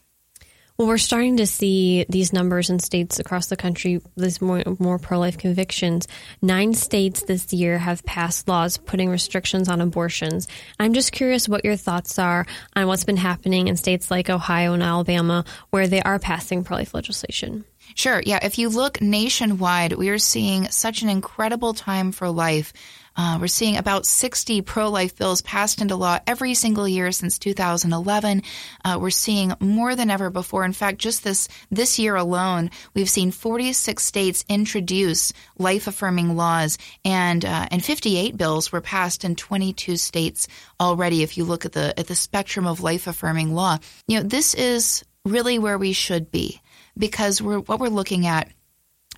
Well, 0.78 0.86
we're 0.86 0.98
starting 0.98 1.38
to 1.38 1.46
see 1.48 2.06
these 2.08 2.32
numbers 2.32 2.70
in 2.70 2.78
states 2.78 3.18
across 3.18 3.48
the 3.48 3.56
country, 3.56 4.00
these 4.16 4.40
more, 4.40 4.62
more 4.78 5.00
pro 5.00 5.18
life 5.18 5.36
convictions. 5.36 6.06
Nine 6.40 6.72
states 6.72 7.24
this 7.24 7.52
year 7.52 7.78
have 7.78 8.04
passed 8.04 8.46
laws 8.46 8.78
putting 8.78 9.10
restrictions 9.10 9.68
on 9.68 9.80
abortions. 9.80 10.46
I'm 10.78 10.94
just 10.94 11.10
curious 11.10 11.48
what 11.48 11.64
your 11.64 11.74
thoughts 11.74 12.16
are 12.20 12.46
on 12.76 12.86
what's 12.86 13.02
been 13.02 13.16
happening 13.16 13.66
in 13.66 13.76
states 13.76 14.08
like 14.08 14.30
Ohio 14.30 14.72
and 14.72 14.82
Alabama 14.84 15.44
where 15.70 15.88
they 15.88 16.00
are 16.00 16.20
passing 16.20 16.62
pro 16.62 16.76
life 16.76 16.94
legislation. 16.94 17.64
Sure. 17.98 18.22
Yeah. 18.24 18.38
If 18.40 18.58
you 18.58 18.68
look 18.68 19.00
nationwide, 19.00 19.92
we 19.94 20.10
are 20.10 20.18
seeing 20.18 20.70
such 20.70 21.02
an 21.02 21.08
incredible 21.08 21.74
time 21.74 22.12
for 22.12 22.30
life. 22.30 22.72
Uh, 23.16 23.38
we're 23.40 23.48
seeing 23.48 23.76
about 23.76 24.06
60 24.06 24.62
pro 24.62 24.88
life 24.88 25.16
bills 25.16 25.42
passed 25.42 25.82
into 25.82 25.96
law 25.96 26.20
every 26.24 26.54
single 26.54 26.86
year 26.86 27.10
since 27.10 27.40
2011. 27.40 28.42
Uh, 28.84 28.98
we're 29.00 29.10
seeing 29.10 29.52
more 29.58 29.96
than 29.96 30.10
ever 30.10 30.30
before. 30.30 30.64
In 30.64 30.72
fact, 30.72 30.98
just 30.98 31.24
this, 31.24 31.48
this 31.72 31.98
year 31.98 32.14
alone, 32.14 32.70
we've 32.94 33.10
seen 33.10 33.32
46 33.32 34.00
states 34.00 34.44
introduce 34.48 35.32
life 35.58 35.88
affirming 35.88 36.36
laws, 36.36 36.78
and, 37.04 37.44
uh, 37.44 37.66
and 37.72 37.84
58 37.84 38.36
bills 38.36 38.70
were 38.70 38.80
passed 38.80 39.24
in 39.24 39.34
22 39.34 39.96
states 39.96 40.46
already. 40.78 41.24
If 41.24 41.36
you 41.36 41.42
look 41.42 41.64
at 41.64 41.72
the, 41.72 41.98
at 41.98 42.06
the 42.06 42.14
spectrum 42.14 42.64
of 42.64 42.80
life 42.80 43.08
affirming 43.08 43.54
law, 43.54 43.78
you 44.06 44.18
know, 44.18 44.22
this 44.22 44.54
is 44.54 45.04
really 45.24 45.58
where 45.58 45.78
we 45.78 45.92
should 45.92 46.30
be 46.30 46.60
because 46.98 47.40
we're, 47.40 47.60
what 47.60 47.80
we're 47.80 47.88
looking 47.88 48.26
at 48.26 48.48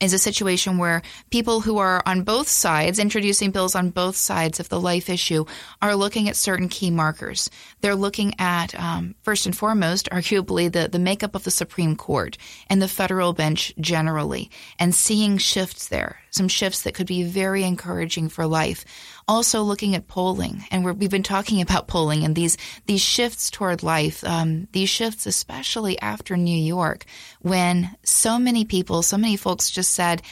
is 0.01 0.15
a 0.15 0.19
situation 0.19 0.79
where 0.79 1.03
people 1.31 1.61
who 1.61 1.79
are 1.79 2.03
on 2.07 2.23
both 2.23 2.49
sides, 2.49 2.99
introducing 2.99 3.51
bills 3.51 3.75
on 3.75 3.91
both 3.91 4.17
sides 4.17 4.59
of 4.59 4.69
the 4.71 4.81
life 4.81 5.11
issue, 5.11 5.45
are 5.83 5.95
looking 5.95 6.29
at 6.29 6.37
certain 6.37 6.69
key 6.69 6.91
markers. 6.91 7.51
They're 7.83 7.95
looking 7.95 8.35
at, 8.39 8.75
um, 8.81 9.15
first 9.23 9.45
and 9.45 9.57
foremost, 9.57 10.09
arguably 10.11 10.73
the, 10.73 10.89
the 10.89 10.99
makeup 10.99 11.35
of 11.35 11.45
the 11.45 11.51
Supreme 11.51 11.97
Court 11.97 12.39
and 12.69 12.81
the 12.81 12.89
federal 12.89 13.35
bench 13.35 13.75
generally, 13.79 14.51
and 14.79 14.95
seeing 14.95 15.37
shifts 15.37 15.89
there, 15.89 16.19
some 16.31 16.49
shifts 16.49 16.83
that 16.83 16.95
could 16.95 17.07
be 17.07 17.23
very 17.23 17.63
encouraging 17.63 18.31
for 18.31 18.47
life 18.47 18.87
also 19.31 19.63
looking 19.63 19.95
at 19.95 20.09
polling, 20.09 20.65
and 20.73 20.85
we 20.85 21.05
have 21.05 21.11
been 21.11 21.23
talking 21.23 21.63
about 21.63 21.87
polling 21.87 22.25
and 22.25 22.35
these 22.35 22.59
these 22.87 23.01
shifts 23.01 23.49
toward 23.49 23.85
life. 23.85 24.25
Um, 24.25 24.67
these 24.73 24.89
shifts, 24.89 25.25
especially 25.25 26.01
after 26.01 26.37
New 26.37 26.59
York, 26.59 27.05
when 27.41 27.95
so 28.03 28.41
many 28.41 28.65
people, 28.65 29.03
so 29.03 29.17
many 29.17 29.37
folks 29.37 29.71
just 29.71 29.95
said, 29.95 30.23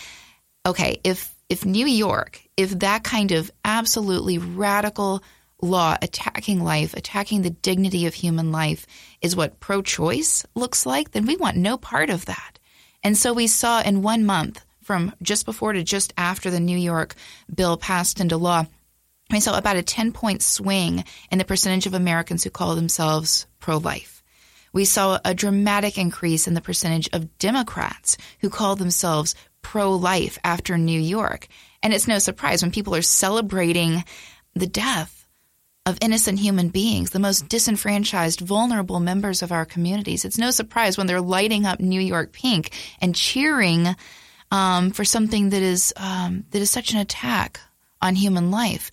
"Okay, 0.67 1.01
if 1.05 1.33
if 1.49 1.65
New 1.65 1.87
York, 1.87 2.43
if 2.57 2.71
that 2.81 3.05
kind 3.05 3.31
of 3.31 3.53
absolutely 3.65 4.39
radical 4.39 5.23
law 5.63 5.97
attacking 6.03 6.65
life, 6.65 6.93
attacking 6.95 7.43
the 7.43 7.51
dignity 7.51 8.07
of 8.07 8.15
human 8.15 8.51
life, 8.51 8.85
is 9.23 9.37
what 9.37 9.61
pro-choice 9.61 10.45
looks 10.57 10.85
like, 10.85 11.13
then 11.13 11.25
we 11.25 11.37
want 11.37 11.57
no 11.57 11.79
part 11.79 12.11
of 12.11 12.25
that." 12.25 12.59
And 13.05 13.17
so 13.17 13.33
we 13.33 13.47
saw 13.47 13.81
in 13.81 14.03
one 14.03 14.27
month 14.27 14.65
from 14.83 15.15
just 15.23 15.47
before 15.47 15.73
to 15.73 15.85
just 15.85 16.13
after 16.17 16.51
the 16.51 16.59
New 16.59 16.77
York 16.77 17.15
bill 17.55 17.77
passed 17.77 18.19
into 18.19 18.37
law 18.37 18.65
we 19.31 19.41
saw 19.41 19.59
about 19.59 19.77
a 19.77 19.83
10 19.83 20.13
point 20.13 20.43
swing 20.43 21.05
in 21.31 21.39
the 21.39 21.45
percentage 21.45 21.87
of 21.87 21.95
Americans 21.95 22.45
who 22.45 22.51
call 22.51 22.75
themselves 22.75 23.47
pro 23.61 23.77
life. 23.77 24.23
We 24.73 24.85
saw 24.85 25.19
a 25.25 25.35
dramatic 25.35 25.99
increase 25.99 26.47
in 26.47 26.55
the 26.55 26.61
percentage 26.61 27.09
of 27.13 27.39
Democrats 27.39 28.17
who 28.41 28.51
call 28.51 28.77
themselves 28.77 29.35
pro 29.63 29.93
life 29.93 30.39
after 30.45 30.79
New 30.79 31.01
York. 31.01 31.49
And 31.83 31.93
it's 31.93 32.09
no 32.09 32.19
surprise 32.19 32.63
when 32.63 32.71
people 32.71 32.95
are 32.95 33.03
celebrating 33.03 34.05
the 34.55 34.67
death 34.67 35.27
of 35.87 35.99
innocent 36.03 36.39
human 36.39 36.69
beings, 36.69 37.11
the 37.11 37.19
most 37.19 37.49
disenfranchised, 37.49 38.41
vulnerable 38.41 39.01
members 39.01 39.43
of 39.43 39.53
our 39.53 39.65
communities. 39.65 40.25
It's 40.25 40.39
no 40.39 40.51
surprise 40.51 40.99
when 40.99 41.07
they're 41.07 41.21
lighting 41.21 41.65
up 41.65 41.81
New 41.81 42.01
York 42.01 42.33
pink 42.33 42.73
and 43.01 43.15
cheering 43.15 43.97
um, 44.51 44.91
for 44.91 45.05
something 45.05 45.51
that 45.51 45.63
is 45.63 45.93
um, 45.97 46.45
that 46.51 46.61
is 46.61 46.71
such 46.71 46.93
an 46.93 46.99
attack 46.99 47.61
on 48.01 48.15
human 48.15 48.51
life. 48.51 48.91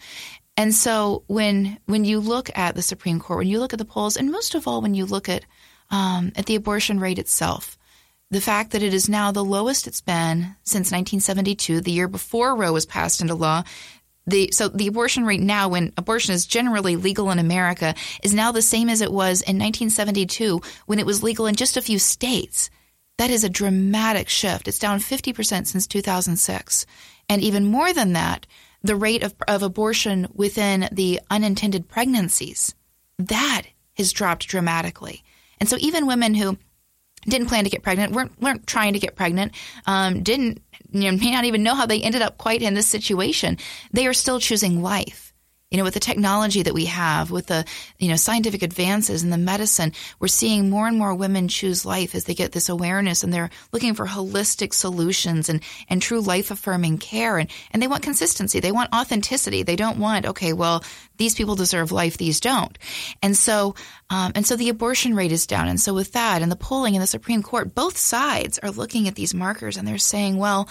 And 0.58 0.74
so 0.74 1.24
when 1.28 1.80
when 1.86 2.06
you 2.06 2.20
look 2.20 2.50
at 2.58 2.76
the 2.76 2.82
Supreme 2.82 3.20
Court, 3.20 3.40
when 3.40 3.48
you 3.48 3.60
look 3.60 3.74
at 3.74 3.80
the 3.80 3.86
polls, 3.86 4.16
and 4.16 4.32
most 4.32 4.56
of 4.56 4.68
all 4.68 4.82
when 4.82 4.94
you 4.94 5.06
look 5.06 5.28
at 5.28 5.46
um, 5.92 6.32
at 6.36 6.46
the 6.46 6.56
abortion 6.56 7.00
rate 7.00 7.20
itself, 7.20 7.78
the 8.32 8.42
fact 8.42 8.72
that 8.72 8.84
it 8.84 8.94
is 8.94 9.08
now 9.08 9.32
the 9.32 9.44
lowest 9.44 9.88
it's 9.88 10.02
been 10.02 10.56
since 10.64 10.92
1972, 10.92 11.82
the 11.82 11.92
year 11.92 12.08
before 12.08 12.56
Roe 12.56 12.74
was 12.74 12.86
passed 12.86 13.22
into 13.22 13.36
law. 13.36 13.64
The, 14.28 14.50
so 14.52 14.68
the 14.70 14.88
abortion 14.88 15.24
rate 15.24 15.42
now, 15.42 15.70
when 15.70 15.94
abortion 15.98 16.34
is 16.34 16.48
generally 16.48 16.96
legal 16.96 17.30
in 17.30 17.38
America, 17.38 17.94
is 18.24 18.34
now 18.34 18.52
the 18.52 18.64
same 18.64 18.90
as 18.90 19.02
it 19.02 19.12
was 19.12 19.42
in 19.42 19.60
1972 19.60 20.62
when 20.88 20.98
it 20.98 21.06
was 21.06 21.22
legal 21.22 21.46
in 21.46 21.56
just 21.56 21.78
a 21.78 21.82
few 21.82 22.00
states. 22.00 22.72
That 23.18 23.30
is 23.30 23.44
a 23.44 23.50
dramatic 23.50 24.28
shift. 24.28 24.68
It's 24.68 24.80
down 24.80 25.00
50% 25.00 25.68
since 25.68 25.86
2006. 25.86 26.86
And 27.30 27.42
even 27.42 27.66
more 27.66 27.94
than 27.94 28.14
that, 28.14 28.48
the 28.86 28.96
rate 28.96 29.24
of, 29.24 29.34
of 29.48 29.64
abortion 29.64 30.28
within 30.34 30.88
the 30.92 31.20
unintended 31.30 31.90
pregnancies, 31.90 32.76
that 33.18 33.64
has 33.98 34.14
dropped 34.14 34.48
dramatically. 34.48 35.24
And 35.60 35.68
so 35.68 35.78
even 35.80 36.06
women 36.06 36.36
who 36.36 36.58
didn't 37.28 37.48
plan 37.48 37.64
to 37.64 37.70
get 37.70 37.82
pregnant, 37.82 38.14
weren't, 38.14 38.40
weren't 38.40 38.68
trying 38.68 38.94
to 38.94 39.00
get 39.00 39.16
pregnant, 39.16 39.54
um, 39.88 40.22
didn't, 40.22 40.62
you 40.92 41.12
know, 41.12 41.18
may 41.18 41.32
not 41.32 41.46
even 41.46 41.64
know 41.64 41.74
how 41.74 41.88
they 41.88 42.02
ended 42.02 42.22
up 42.22 42.38
quite 42.38 42.62
in 42.62 42.76
this 42.76 42.88
situation, 42.88 43.58
they 43.92 44.06
are 44.06 44.14
still 44.14 44.40
choosing 44.40 44.84
life 44.84 45.25
you 45.76 45.78
know, 45.78 45.84
with 45.84 45.94
the 45.94 46.00
technology 46.00 46.64
that 46.64 46.74
we 46.74 46.86
have, 46.86 47.32
with 47.32 47.48
the, 47.48 47.66
you 48.00 48.08
know, 48.08 48.16
scientific 48.16 48.64
advances 48.64 49.24
in 49.24 49.30
the 49.30 49.38
medicine, 49.38 49.92
we're 50.22 50.30
seeing 50.30 50.70
more 50.70 50.88
and 50.88 50.98
more 50.98 51.14
women 51.14 51.50
choose 51.50 51.86
life 51.86 52.16
as 52.16 52.24
they 52.24 52.34
get 52.34 52.54
this 52.54 52.70
awareness 52.70 53.26
and 53.26 53.34
they're 53.34 53.50
looking 53.74 53.94
for 53.94 54.08
holistic 54.08 54.74
solutions 54.74 55.50
and, 55.50 55.62
and 55.90 56.02
true 56.02 56.22
life 56.22 56.50
affirming 56.50 56.98
care. 56.98 57.38
And, 57.38 57.52
and 57.72 57.84
they 57.84 57.90
want 57.90 58.04
consistency. 58.04 58.62
They 58.62 58.72
want 58.72 58.94
authenticity. 58.96 59.64
They 59.64 59.76
don't 59.76 60.00
want, 60.00 60.26
okay, 60.28 60.54
well, 60.54 60.82
these 61.18 61.36
people 61.36 61.56
deserve 61.56 61.92
life, 61.92 62.16
these 62.16 62.40
don't. 62.40 62.78
And 63.22 63.36
so, 63.36 63.76
um, 64.10 64.32
and 64.34 64.48
so 64.48 64.56
the 64.56 64.70
abortion 64.70 65.14
rate 65.14 65.34
is 65.34 65.46
down. 65.46 65.68
And 65.68 65.82
so 65.82 65.94
with 65.94 66.14
that 66.14 66.42
and 66.42 66.50
the 66.50 66.56
polling 66.56 66.96
in 66.96 67.02
the 67.02 67.06
Supreme 67.06 67.44
Court, 67.44 67.76
both 67.76 67.98
sides 67.98 68.60
are 68.60 68.72
looking 68.72 69.10
at 69.10 69.16
these 69.16 69.34
markers 69.34 69.76
and 69.76 69.86
they're 69.86 69.98
saying, 69.98 70.38
well, 70.38 70.70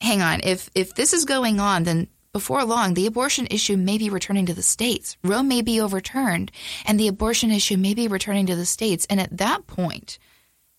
hang 0.00 0.22
on, 0.22 0.40
if, 0.42 0.70
if 0.74 0.94
this 0.94 1.12
is 1.12 1.26
going 1.26 1.60
on, 1.60 1.82
then 1.82 2.08
before 2.32 2.64
long, 2.64 2.94
the 2.94 3.06
abortion 3.06 3.46
issue 3.50 3.76
may 3.76 3.98
be 3.98 4.08
returning 4.08 4.46
to 4.46 4.54
the 4.54 4.62
states. 4.62 5.16
Roe 5.22 5.42
may 5.42 5.60
be 5.60 5.80
overturned, 5.80 6.50
and 6.86 6.98
the 6.98 7.08
abortion 7.08 7.50
issue 7.50 7.76
may 7.76 7.92
be 7.94 8.08
returning 8.08 8.46
to 8.46 8.56
the 8.56 8.64
states. 8.64 9.06
And 9.10 9.20
at 9.20 9.36
that 9.36 9.66
point, 9.66 10.18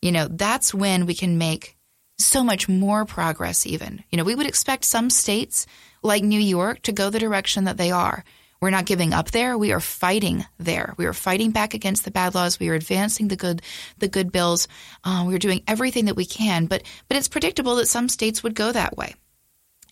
you 0.02 0.12
know, 0.12 0.28
that's 0.30 0.74
when 0.74 1.06
we 1.06 1.14
can 1.14 1.38
make 1.38 1.78
so 2.18 2.44
much 2.44 2.68
more 2.68 3.06
progress, 3.06 3.68
even. 3.68 4.04
You 4.10 4.18
know, 4.18 4.24
we 4.24 4.36
would 4.36 4.48
expect 4.48 4.86
some 4.86 5.10
states 5.10 5.68
like 6.02 6.24
New 6.24 6.40
York 6.40 6.82
to 6.84 6.92
go 6.92 7.10
the 7.10 7.20
direction 7.20 7.66
that 7.66 7.78
they 7.78 7.92
are. 7.92 8.24
We're 8.60 8.70
not 8.70 8.86
giving 8.86 9.14
up 9.14 9.32
there. 9.32 9.58
We 9.58 9.74
are 9.74 9.80
fighting 9.82 10.46
there. 10.58 10.94
We 10.98 11.06
are 11.06 11.14
fighting 11.14 11.52
back 11.52 11.74
against 11.74 12.06
the 12.06 12.12
bad 12.12 12.34
laws. 12.34 12.60
We 12.60 12.70
are 12.70 12.76
advancing 12.76 13.28
the 13.28 13.36
good, 13.36 13.62
the 13.98 14.08
good 14.08 14.32
bills. 14.32 14.68
Uh, 15.04 15.26
we 15.28 15.36
are 15.36 15.40
doing 15.40 15.64
everything 15.68 16.06
that 16.06 16.16
we 16.16 16.26
can. 16.26 16.66
But, 16.68 16.84
but 17.10 17.18
it's 17.18 17.28
predictable 17.28 17.76
that 17.76 17.88
some 17.88 18.08
states 18.08 18.42
would 18.42 18.56
go 18.56 18.72
that 18.72 18.96
way 18.96 19.16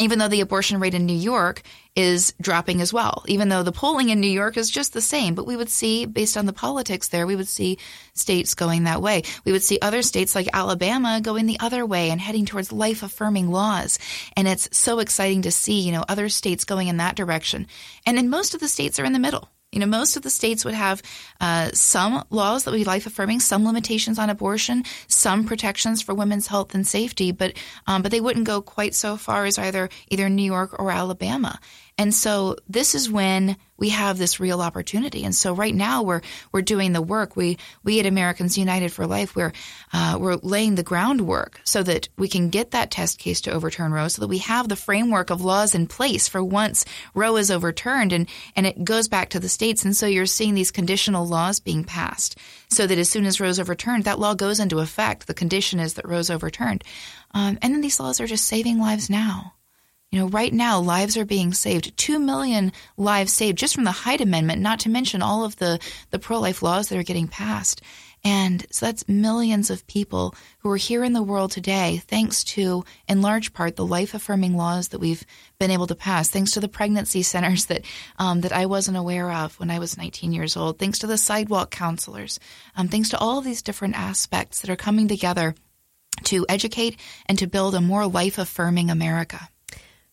even 0.02 0.20
though 0.20 0.28
the 0.28 0.42
abortion 0.42 0.80
rate 0.80 0.94
in 0.94 1.06
New 1.06 1.14
York 1.14 1.62
is 1.96 2.34
dropping 2.42 2.82
as 2.82 2.94
well, 2.94 3.24
even 3.28 3.50
though 3.50 3.64
the 3.64 3.72
polling 3.72 4.10
in 4.10 4.22
New 4.22 4.28
York 4.28 4.58
is 4.58 4.70
just 4.70 4.94
the 4.94 5.02
same. 5.02 5.36
But 5.36 5.46
we 5.46 5.58
would 5.58 5.70
see, 5.70 6.06
based 6.06 6.38
on 6.38 6.46
the 6.46 6.54
politics 6.54 7.10
there, 7.10 7.28
we 7.28 7.36
would 7.36 7.48
see 7.48 7.78
states 8.14 8.56
going 8.56 8.86
that 8.86 9.02
way. 9.02 9.24
We 9.46 9.52
would 9.52 9.64
see 9.64 9.80
other 9.82 10.02
states 10.02 10.34
like 10.34 10.48
Alabama 10.54 11.20
going 11.22 11.46
the 11.46 11.60
other 11.60 11.86
way 11.86 12.10
and 12.10 12.22
heading 12.22 12.46
towards 12.46 12.72
life 12.72 13.04
affirming 13.04 13.50
laws. 13.52 14.00
And 14.38 14.48
it's 14.48 14.70
so 14.78 15.00
exciting 15.00 15.44
to 15.44 15.52
see, 15.52 15.82
you 15.82 15.92
know, 15.92 16.06
other 16.08 16.30
states 16.30 16.66
going 16.66 16.88
in 16.88 16.98
that 16.98 17.16
direction. 17.16 17.68
And 18.06 18.18
then 18.18 18.30
most 18.30 18.54
of 18.54 18.60
the 18.60 18.68
states 18.68 19.00
are 19.00 19.06
in 19.06 19.14
the 19.14 19.20
middle. 19.20 19.50
You 19.72 19.80
know, 19.80 19.86
most 19.86 20.18
of 20.18 20.24
the 20.24 20.30
states 20.30 20.66
would 20.66 20.74
have 20.74 21.02
uh, 21.40 21.70
some 21.74 22.26
laws 22.30 22.64
that 22.64 22.72
would 22.72 22.78
be 22.78 22.84
life 22.84 23.06
affirming, 23.06 23.40
some 23.40 23.66
limitations 23.66 24.20
on 24.20 24.30
abortion, 24.30 24.84
some 25.08 25.46
protections 25.46 26.02
for 26.02 26.14
women's 26.14 26.48
health 26.48 26.76
and 26.76 26.86
safety, 26.86 27.32
but 27.32 27.54
um, 27.88 28.02
but 28.02 28.12
they 28.12 28.20
wouldn't 28.20 28.46
go 28.46 28.62
quite 28.62 28.94
so 28.94 29.16
far 29.16 29.46
as 29.46 29.58
either 29.58 29.90
either 30.10 30.28
New 30.28 30.44
York 30.44 30.78
or 30.78 30.92
Alabama. 30.92 31.60
And 32.02 32.16
so 32.16 32.56
this 32.68 32.96
is 32.96 33.12
when 33.12 33.58
we 33.78 33.90
have 33.90 34.18
this 34.18 34.40
real 34.40 34.60
opportunity. 34.60 35.24
And 35.24 35.36
so 35.36 35.54
right 35.54 35.74
now 35.74 36.02
we're 36.02 36.22
we're 36.52 36.64
doing 36.64 36.94
the 36.94 37.02
work. 37.02 37.36
We 37.36 37.60
we 37.84 38.00
at 38.00 38.08
Americans 38.08 38.58
United 38.58 38.92
for 38.92 39.06
Life 39.06 39.36
we're 39.36 39.54
uh, 39.94 40.18
we're 40.20 40.38
laying 40.38 40.74
the 40.74 40.82
groundwork 40.82 41.62
so 41.64 41.84
that 41.84 42.10
we 42.18 42.28
can 42.28 42.50
get 42.50 42.72
that 42.72 42.90
test 42.90 43.20
case 43.20 43.42
to 43.42 43.52
overturn 43.52 43.92
Roe, 43.92 44.08
so 44.08 44.22
that 44.22 44.30
we 44.30 44.40
have 44.40 44.68
the 44.68 44.76
framework 44.76 45.30
of 45.30 45.44
laws 45.44 45.76
in 45.76 45.86
place 45.86 46.28
for 46.28 46.44
once 46.44 46.86
Roe 47.14 47.38
is 47.38 47.52
overturned 47.52 48.14
and 48.14 48.28
and 48.56 48.66
it 48.66 48.84
goes 48.84 49.08
back 49.08 49.30
to 49.30 49.40
the 49.40 49.48
states. 49.48 49.86
And 49.86 49.96
so 49.96 50.08
you're 50.08 50.26
seeing 50.26 50.56
these 50.56 50.72
conditional 50.72 51.28
laws 51.28 51.60
being 51.60 51.84
passed, 51.84 52.36
so 52.72 52.88
that 52.88 52.98
as 52.98 53.12
soon 53.12 53.28
as 53.28 53.40
Roe 53.40 53.50
is 53.50 53.60
overturned, 53.60 54.06
that 54.06 54.18
law 54.18 54.34
goes 54.34 54.60
into 54.60 54.80
effect. 54.80 55.28
The 55.28 55.36
condition 55.36 55.80
is 55.80 55.94
that 55.94 56.08
Roe 56.08 56.18
is 56.18 56.32
overturned, 56.32 56.84
um, 57.36 57.60
and 57.62 57.76
then 57.76 57.82
these 57.82 58.00
laws 58.00 58.20
are 58.20 58.26
just 58.26 58.48
saving 58.48 58.80
lives 58.80 59.08
now. 59.08 59.54
You 60.12 60.20
know, 60.20 60.28
right 60.28 60.52
now, 60.52 60.82
lives 60.82 61.16
are 61.16 61.24
being 61.24 61.54
saved. 61.54 61.96
Two 61.96 62.20
million 62.20 62.74
lives 62.98 63.32
saved 63.32 63.58
just 63.58 63.74
from 63.74 63.86
the 63.86 63.92
Hyde 63.92 64.20
Amendment, 64.20 64.62
not 64.62 64.82
to 64.82 64.90
mention 64.90 65.22
all 65.22 65.46
of 65.46 65.56
the, 65.56 65.80
the 66.10 66.20
pro 66.20 66.38
life 66.38 66.62
laws 66.62 66.90
that 66.90 66.98
are 66.98 67.04
getting 67.04 67.30
passed. 67.30 67.82
And 68.22 68.66
so 68.72 68.86
that's 68.86 69.08
millions 69.08 69.70
of 69.70 69.88
people 69.88 70.36
who 70.60 70.70
are 70.70 70.78
here 70.78 71.06
in 71.06 71.14
the 71.14 71.24
world 71.24 71.52
today, 71.52 72.02
thanks 72.08 72.44
to, 72.44 72.84
in 73.08 73.22
large 73.22 73.54
part, 73.54 73.78
the 73.78 73.86
life 73.86 74.14
affirming 74.14 74.58
laws 74.58 74.90
that 74.90 75.00
we've 75.00 75.26
been 75.60 75.72
able 75.72 75.88
to 75.88 75.96
pass, 75.96 76.30
thanks 76.30 76.52
to 76.52 76.60
the 76.60 76.68
pregnancy 76.68 77.24
centers 77.24 77.68
that, 77.68 77.86
um, 78.20 78.42
that 78.42 78.52
I 78.52 78.66
wasn't 78.66 78.98
aware 78.98 79.32
of 79.32 79.58
when 79.62 79.72
I 79.72 79.80
was 79.80 79.98
19 79.98 80.34
years 80.34 80.58
old, 80.58 80.78
thanks 80.78 81.00
to 81.00 81.08
the 81.08 81.18
sidewalk 81.18 81.72
counselors, 81.72 82.38
um, 82.76 82.90
thanks 82.90 83.10
to 83.10 83.18
all 83.18 83.40
of 83.40 83.46
these 83.46 83.62
different 83.62 83.98
aspects 83.98 84.60
that 84.60 84.70
are 84.70 84.76
coming 84.76 85.08
together 85.08 85.56
to 86.26 86.46
educate 86.50 87.00
and 87.28 87.40
to 87.40 87.48
build 87.48 87.76
a 87.76 87.82
more 87.82 88.06
life 88.06 88.38
affirming 88.38 88.92
America. 88.92 89.50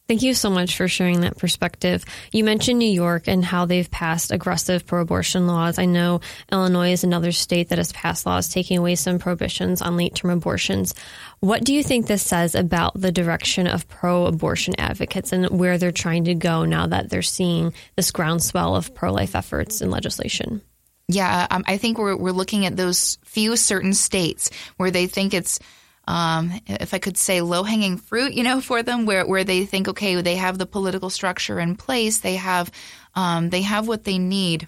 Thank 0.09 0.23
you 0.23 0.33
so 0.33 0.49
much 0.49 0.75
for 0.75 0.89
sharing 0.89 1.21
that 1.21 1.37
perspective. 1.37 2.03
You 2.33 2.43
mentioned 2.43 2.79
New 2.79 2.91
York 2.91 3.29
and 3.29 3.45
how 3.45 3.67
they've 3.67 3.91
passed 3.91 4.33
aggressive 4.33 4.87
pro 4.87 5.03
abortion 5.03 5.47
laws. 5.47 5.79
I 5.79 5.85
know 5.85 6.23
Illinois 6.51 6.93
is 6.93 7.05
another 7.05 7.31
state 7.31 7.69
that 7.69 7.77
has 7.77 7.93
passed 7.93 8.25
laws 8.25 8.49
taking 8.49 8.79
away 8.79 8.95
some 8.95 9.19
prohibitions 9.19 9.83
on 9.83 9.99
late 9.99 10.15
term 10.15 10.31
abortions. 10.31 10.95
What 11.41 11.63
do 11.63 11.75
you 11.75 11.83
think 11.83 12.07
this 12.07 12.23
says 12.23 12.55
about 12.55 12.99
the 12.99 13.13
direction 13.13 13.67
of 13.67 13.87
pro 13.87 14.25
abortion 14.25 14.77
advocates 14.79 15.35
and 15.35 15.51
where 15.51 15.77
they're 15.77 15.93
trying 15.93 16.25
to 16.25 16.35
go 16.35 16.65
now 16.65 16.87
that 16.87 17.11
they're 17.11 17.21
seeing 17.21 17.75
this 17.95 18.11
groundswell 18.11 18.77
of 18.77 18.95
pro 18.95 19.13
life 19.13 19.37
efforts 19.37 19.83
and 19.83 19.91
legislation? 19.91 20.63
Yeah, 21.09 21.47
um, 21.51 21.65
I 21.67 21.77
think 21.77 21.99
we're, 21.99 22.17
we're 22.17 22.33
looking 22.33 22.65
at 22.65 22.79
those 22.79 23.19
few 23.27 23.57
certain 23.57 23.93
states 23.93 24.49
where 24.79 24.91
they 24.91 25.07
think 25.07 25.35
it's 25.35 25.61
um, 26.09 26.53
if 26.67 26.95
I 26.95 26.99
could 26.99 27.19
say 27.19 27.43
low 27.43 27.63
hanging 27.63 27.99
fruit, 27.99 28.33
you 28.33 28.43
know, 28.43 28.61
for 28.69 28.83
them, 28.83 29.05
where 29.07 29.27
where 29.27 29.45
they 29.45 29.67
think, 29.67 29.89
okay, 29.89 30.21
they 30.21 30.37
have 30.37 30.59
the 30.59 30.67
political 30.67 31.11
structure 31.11 31.61
in 31.61 31.77
place, 31.77 32.19
they 32.19 32.37
have 32.37 32.71
um, 33.15 33.51
they 33.51 33.63
have 33.63 33.87
what 33.87 34.05
they 34.05 34.19
need 34.19 34.67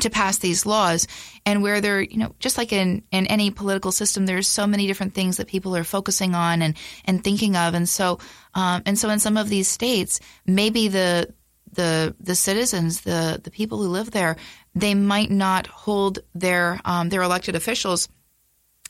to 0.00 0.10
pass 0.10 0.38
these 0.38 0.66
laws, 0.66 1.06
and 1.46 1.62
where 1.62 1.80
they're, 1.80 2.00
you 2.00 2.16
know, 2.16 2.34
just 2.40 2.56
like 2.58 2.72
in 2.72 3.04
in 3.12 3.26
any 3.26 3.50
political 3.50 3.92
system, 3.92 4.24
there's 4.24 4.48
so 4.48 4.66
many 4.66 4.86
different 4.86 5.14
things 5.14 5.36
that 5.36 5.48
people 5.48 5.76
are 5.76 5.84
focusing 5.84 6.34
on 6.34 6.62
and 6.62 6.76
and 7.04 7.22
thinking 7.22 7.56
of, 7.56 7.74
and 7.74 7.88
so 7.88 8.18
um, 8.54 8.82
and 8.86 8.98
so 8.98 9.10
in 9.10 9.20
some 9.20 9.36
of 9.36 9.50
these 9.50 9.68
states, 9.68 10.18
maybe 10.46 10.88
the 10.88 11.32
the 11.74 12.16
the 12.20 12.34
citizens, 12.34 13.02
the 13.02 13.38
the 13.44 13.50
people 13.50 13.82
who 13.82 13.88
live 13.88 14.12
there, 14.12 14.36
they 14.74 14.94
might 14.94 15.30
not 15.30 15.66
hold 15.66 16.20
their 16.34 16.80
um, 16.86 17.10
their 17.10 17.22
elected 17.22 17.54
officials 17.54 18.08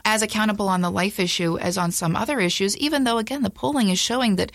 as 0.04 0.22
accountable 0.22 0.68
on 0.68 0.80
the 0.80 0.90
life 0.90 1.18
issue 1.18 1.58
as 1.58 1.78
on 1.78 1.90
some 1.90 2.16
other 2.16 2.40
issues, 2.40 2.76
even 2.76 3.04
though, 3.04 3.18
again, 3.18 3.42
the 3.42 3.50
polling 3.50 3.88
is 3.88 3.98
showing 3.98 4.36
that 4.36 4.52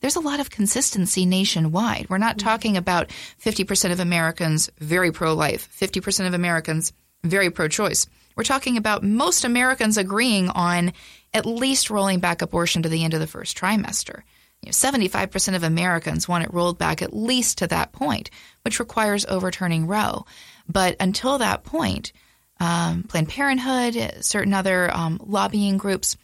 there's 0.00 0.16
a 0.16 0.20
lot 0.20 0.40
of 0.40 0.50
consistency 0.50 1.26
nationwide. 1.26 2.08
We're 2.08 2.18
not 2.18 2.38
talking 2.38 2.76
about 2.76 3.10
50% 3.42 3.92
of 3.92 4.00
Americans 4.00 4.70
very 4.78 5.10
pro 5.10 5.34
life, 5.34 5.68
50% 5.78 6.26
of 6.26 6.34
Americans 6.34 6.92
very 7.24 7.50
pro 7.50 7.68
choice. 7.68 8.06
We're 8.36 8.44
talking 8.44 8.76
about 8.76 9.02
most 9.02 9.44
Americans 9.44 9.96
agreeing 9.96 10.48
on 10.50 10.92
at 11.34 11.46
least 11.46 11.90
rolling 11.90 12.20
back 12.20 12.42
abortion 12.42 12.82
to 12.82 12.88
the 12.88 13.04
end 13.04 13.14
of 13.14 13.20
the 13.20 13.26
first 13.26 13.56
trimester. 13.56 14.22
You 14.62 14.68
know, 14.68 14.70
75% 14.70 15.56
of 15.56 15.64
Americans 15.64 16.28
want 16.28 16.44
it 16.44 16.54
rolled 16.54 16.78
back 16.78 17.02
at 17.02 17.14
least 17.14 17.58
to 17.58 17.66
that 17.68 17.92
point, 17.92 18.30
which 18.62 18.80
requires 18.80 19.26
overturning 19.26 19.86
Roe. 19.86 20.24
But 20.68 20.96
until 21.00 21.38
that 21.38 21.64
point, 21.64 22.12
um, 22.60 23.04
Planned 23.04 23.28
Parenthood, 23.28 24.24
certain 24.24 24.54
other 24.54 24.94
um, 24.94 25.20
lobbying 25.24 25.78
groups, 25.78 26.16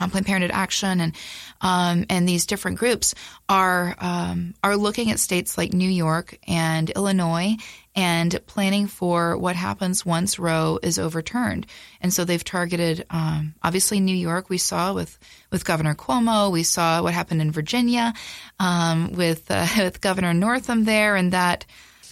um, 0.00 0.10
Planned 0.10 0.26
Parenthood 0.26 0.50
Action, 0.52 1.00
and 1.00 1.14
um, 1.60 2.06
and 2.08 2.28
these 2.28 2.46
different 2.46 2.78
groups 2.78 3.14
are 3.48 3.94
um, 3.98 4.54
are 4.64 4.76
looking 4.76 5.10
at 5.10 5.18
states 5.18 5.58
like 5.58 5.72
New 5.72 5.90
York 5.90 6.38
and 6.48 6.88
Illinois 6.90 7.56
and 7.94 8.38
planning 8.46 8.86
for 8.86 9.36
what 9.36 9.56
happens 9.56 10.06
once 10.06 10.38
Roe 10.38 10.78
is 10.82 10.98
overturned. 10.98 11.66
And 12.00 12.14
so 12.14 12.24
they've 12.24 12.42
targeted, 12.42 13.04
um, 13.10 13.54
obviously, 13.62 14.00
New 14.00 14.16
York. 14.16 14.48
We 14.48 14.58
saw 14.58 14.94
with 14.94 15.18
with 15.50 15.64
Governor 15.64 15.94
Cuomo. 15.94 16.50
We 16.50 16.62
saw 16.62 17.02
what 17.02 17.14
happened 17.14 17.42
in 17.42 17.52
Virginia 17.52 18.14
with 18.58 19.50
uh, 19.50 19.66
with 19.78 20.00
Governor 20.00 20.34
Northam 20.34 20.84
there, 20.84 21.16
and 21.16 21.32
that. 21.32 21.66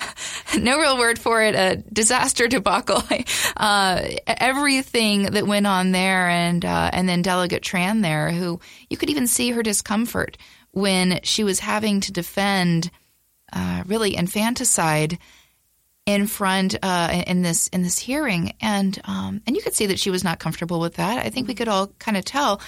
no 0.59 0.79
real 0.79 0.99
word 0.99 1.19
for 1.19 1.43
it, 1.43 1.55
a 1.55 1.77
disaster 1.93 2.49
debacle. 2.49 3.03
Uh, 3.57 4.17
everything 4.27 5.25
that 5.25 5.47
went 5.47 5.67
on 5.67 5.91
there, 5.91 6.29
and 6.29 6.65
uh, 6.65 6.91
and 6.93 7.09
then 7.09 7.23
Delegate 7.23 7.63
Tran 7.63 8.03
there, 8.03 8.31
who 8.31 8.61
you 8.89 8.97
could 8.97 9.11
even 9.11 9.27
see 9.27 9.51
her 9.51 9.65
discomfort 9.65 10.37
when 10.71 11.19
she 11.25 11.43
was 11.43 11.59
having 11.59 12.01
to 12.01 12.13
defend 12.13 12.91
uh, 13.53 13.83
really 13.87 14.15
infanticide 14.15 15.19
in 16.07 16.27
front 16.27 16.77
uh, 16.83 17.23
in 17.27 17.43
this 17.43 17.69
in 17.69 17.83
this 17.83 17.99
hearing, 17.99 18.55
and 18.61 18.99
um, 19.05 19.43
and 19.47 19.57
you 19.57 19.63
could 19.63 19.75
see 19.75 19.87
that 19.87 19.99
she 19.99 20.11
was 20.11 20.25
not 20.25 20.39
comfortable 20.39 20.81
with 20.81 20.95
that. 20.95 21.25
I 21.25 21.31
think 21.31 21.49
we 21.49 21.55
could 21.55 21.69
all 21.69 21.89
kind 21.99 22.17
of 22.17 22.25
tell. 22.25 22.61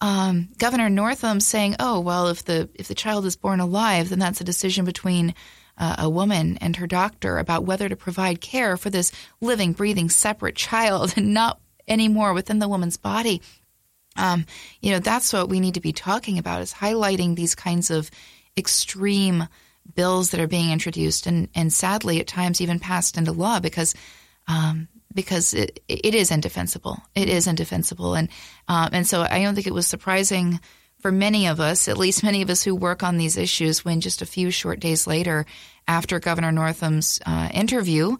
Um, 0.00 0.48
Governor 0.58 0.90
Northam 0.90 1.40
saying, 1.40 1.76
"Oh 1.78 2.00
well, 2.00 2.28
if 2.28 2.44
the 2.44 2.68
if 2.74 2.88
the 2.88 2.94
child 2.94 3.24
is 3.24 3.36
born 3.36 3.60
alive, 3.60 4.08
then 4.08 4.18
that's 4.18 4.40
a 4.40 4.44
decision 4.44 4.84
between." 4.84 5.34
Uh, 5.78 5.96
a 5.98 6.10
woman 6.10 6.56
and 6.58 6.76
her 6.76 6.86
doctor 6.86 7.38
about 7.38 7.64
whether 7.64 7.88
to 7.88 7.96
provide 7.96 8.40
care 8.40 8.76
for 8.76 8.90
this 8.90 9.12
living, 9.40 9.72
breathing, 9.72 10.08
separate 10.08 10.56
child 10.56 11.14
and 11.16 11.34
not 11.34 11.60
anymore 11.86 12.32
within 12.32 12.58
the 12.58 12.68
woman's 12.68 12.96
body. 12.96 13.42
Um, 14.16 14.46
you 14.80 14.92
know, 14.92 15.00
that's 15.00 15.32
what 15.32 15.48
we 15.48 15.60
need 15.60 15.74
to 15.74 15.80
be 15.80 15.92
talking 15.92 16.38
about 16.38 16.62
is 16.62 16.72
highlighting 16.72 17.34
these 17.34 17.54
kinds 17.54 17.90
of 17.90 18.10
extreme 18.56 19.48
bills 19.94 20.30
that 20.30 20.40
are 20.40 20.46
being 20.46 20.70
introduced 20.70 21.26
and, 21.26 21.48
and 21.54 21.72
sadly 21.72 22.20
at 22.20 22.26
times 22.26 22.60
even 22.60 22.78
passed 22.78 23.18
into 23.18 23.32
law 23.32 23.60
because 23.60 23.94
um, 24.46 24.88
because 25.14 25.54
it, 25.54 25.82
it 25.88 26.14
is 26.14 26.30
indefensible. 26.30 26.98
It 27.14 27.28
is 27.28 27.46
indefensible. 27.46 28.14
And, 28.14 28.28
um, 28.68 28.90
and 28.92 29.06
so 29.06 29.22
I 29.22 29.42
don't 29.42 29.54
think 29.54 29.66
it 29.66 29.72
was 29.72 29.86
surprising 29.86 30.60
for 31.04 31.12
many 31.12 31.48
of 31.48 31.60
us, 31.60 31.86
at 31.86 31.98
least 31.98 32.22
many 32.22 32.40
of 32.40 32.48
us 32.48 32.62
who 32.62 32.74
work 32.74 33.02
on 33.02 33.18
these 33.18 33.36
issues, 33.36 33.84
when 33.84 34.00
just 34.00 34.22
a 34.22 34.26
few 34.26 34.50
short 34.50 34.80
days 34.80 35.06
later, 35.06 35.44
after 35.86 36.18
Governor 36.18 36.50
Northam's 36.50 37.20
uh, 37.26 37.50
interview, 37.52 38.16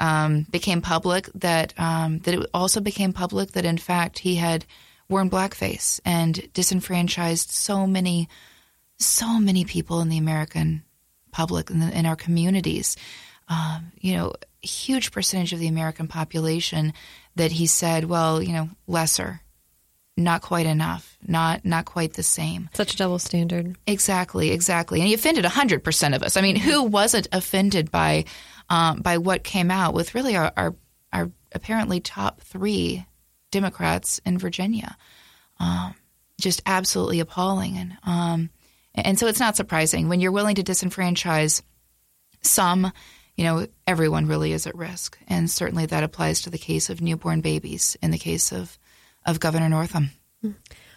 um, 0.00 0.44
became 0.50 0.80
public 0.80 1.28
that 1.36 1.72
um, 1.78 2.18
that 2.24 2.34
it 2.34 2.50
also 2.52 2.80
became 2.80 3.12
public 3.12 3.52
that 3.52 3.64
in 3.64 3.78
fact 3.78 4.18
he 4.18 4.34
had 4.34 4.64
worn 5.08 5.30
blackface 5.30 6.00
and 6.04 6.52
disenfranchised 6.52 7.52
so 7.52 7.86
many, 7.86 8.28
so 8.98 9.38
many 9.38 9.64
people 9.64 10.00
in 10.00 10.08
the 10.08 10.18
American 10.18 10.82
public 11.30 11.70
in, 11.70 11.82
in 11.82 12.04
our 12.04 12.16
communities. 12.16 12.96
Um, 13.46 13.92
you 14.00 14.16
know, 14.16 14.32
huge 14.60 15.12
percentage 15.12 15.52
of 15.52 15.60
the 15.60 15.68
American 15.68 16.08
population 16.08 16.94
that 17.36 17.52
he 17.52 17.68
said, 17.68 18.06
well, 18.06 18.42
you 18.42 18.52
know, 18.52 18.70
lesser, 18.88 19.40
not 20.16 20.42
quite 20.42 20.66
enough, 20.66 21.16
not 21.26 21.64
not 21.64 21.86
quite 21.86 22.14
the 22.14 22.22
same. 22.22 22.70
Such 22.74 22.94
a 22.94 22.96
double 22.96 23.18
standard. 23.18 23.76
Exactly, 23.86 24.50
exactly. 24.50 25.00
And 25.00 25.08
he 25.08 25.14
offended 25.14 25.44
hundred 25.44 25.82
percent 25.82 26.14
of 26.14 26.22
us. 26.22 26.36
I 26.36 26.40
mean, 26.40 26.56
who 26.56 26.84
wasn't 26.84 27.28
offended 27.32 27.90
by 27.90 28.24
um, 28.68 29.00
by 29.00 29.18
what 29.18 29.42
came 29.44 29.70
out 29.70 29.94
with 29.94 30.14
really 30.14 30.36
our, 30.36 30.52
our, 30.56 30.74
our 31.12 31.30
apparently 31.52 32.00
top 32.00 32.40
three 32.40 33.04
Democrats 33.50 34.20
in 34.24 34.38
Virginia? 34.38 34.96
Um, 35.58 35.94
just 36.40 36.62
absolutely 36.66 37.20
appalling, 37.20 37.76
and 37.76 37.96
um, 38.04 38.50
and 38.94 39.18
so 39.18 39.26
it's 39.26 39.40
not 39.40 39.56
surprising 39.56 40.08
when 40.08 40.20
you're 40.20 40.32
willing 40.32 40.56
to 40.56 40.62
disenfranchise 40.62 41.62
some. 42.42 42.92
You 43.36 43.42
know, 43.42 43.66
everyone 43.84 44.28
really 44.28 44.52
is 44.52 44.68
at 44.68 44.76
risk, 44.76 45.18
and 45.26 45.50
certainly 45.50 45.86
that 45.86 46.04
applies 46.04 46.42
to 46.42 46.50
the 46.50 46.58
case 46.58 46.88
of 46.88 47.00
newborn 47.00 47.40
babies. 47.40 47.96
In 48.00 48.12
the 48.12 48.18
case 48.18 48.52
of 48.52 48.78
of 49.24 49.40
Governor 49.40 49.68
Northam. 49.68 50.10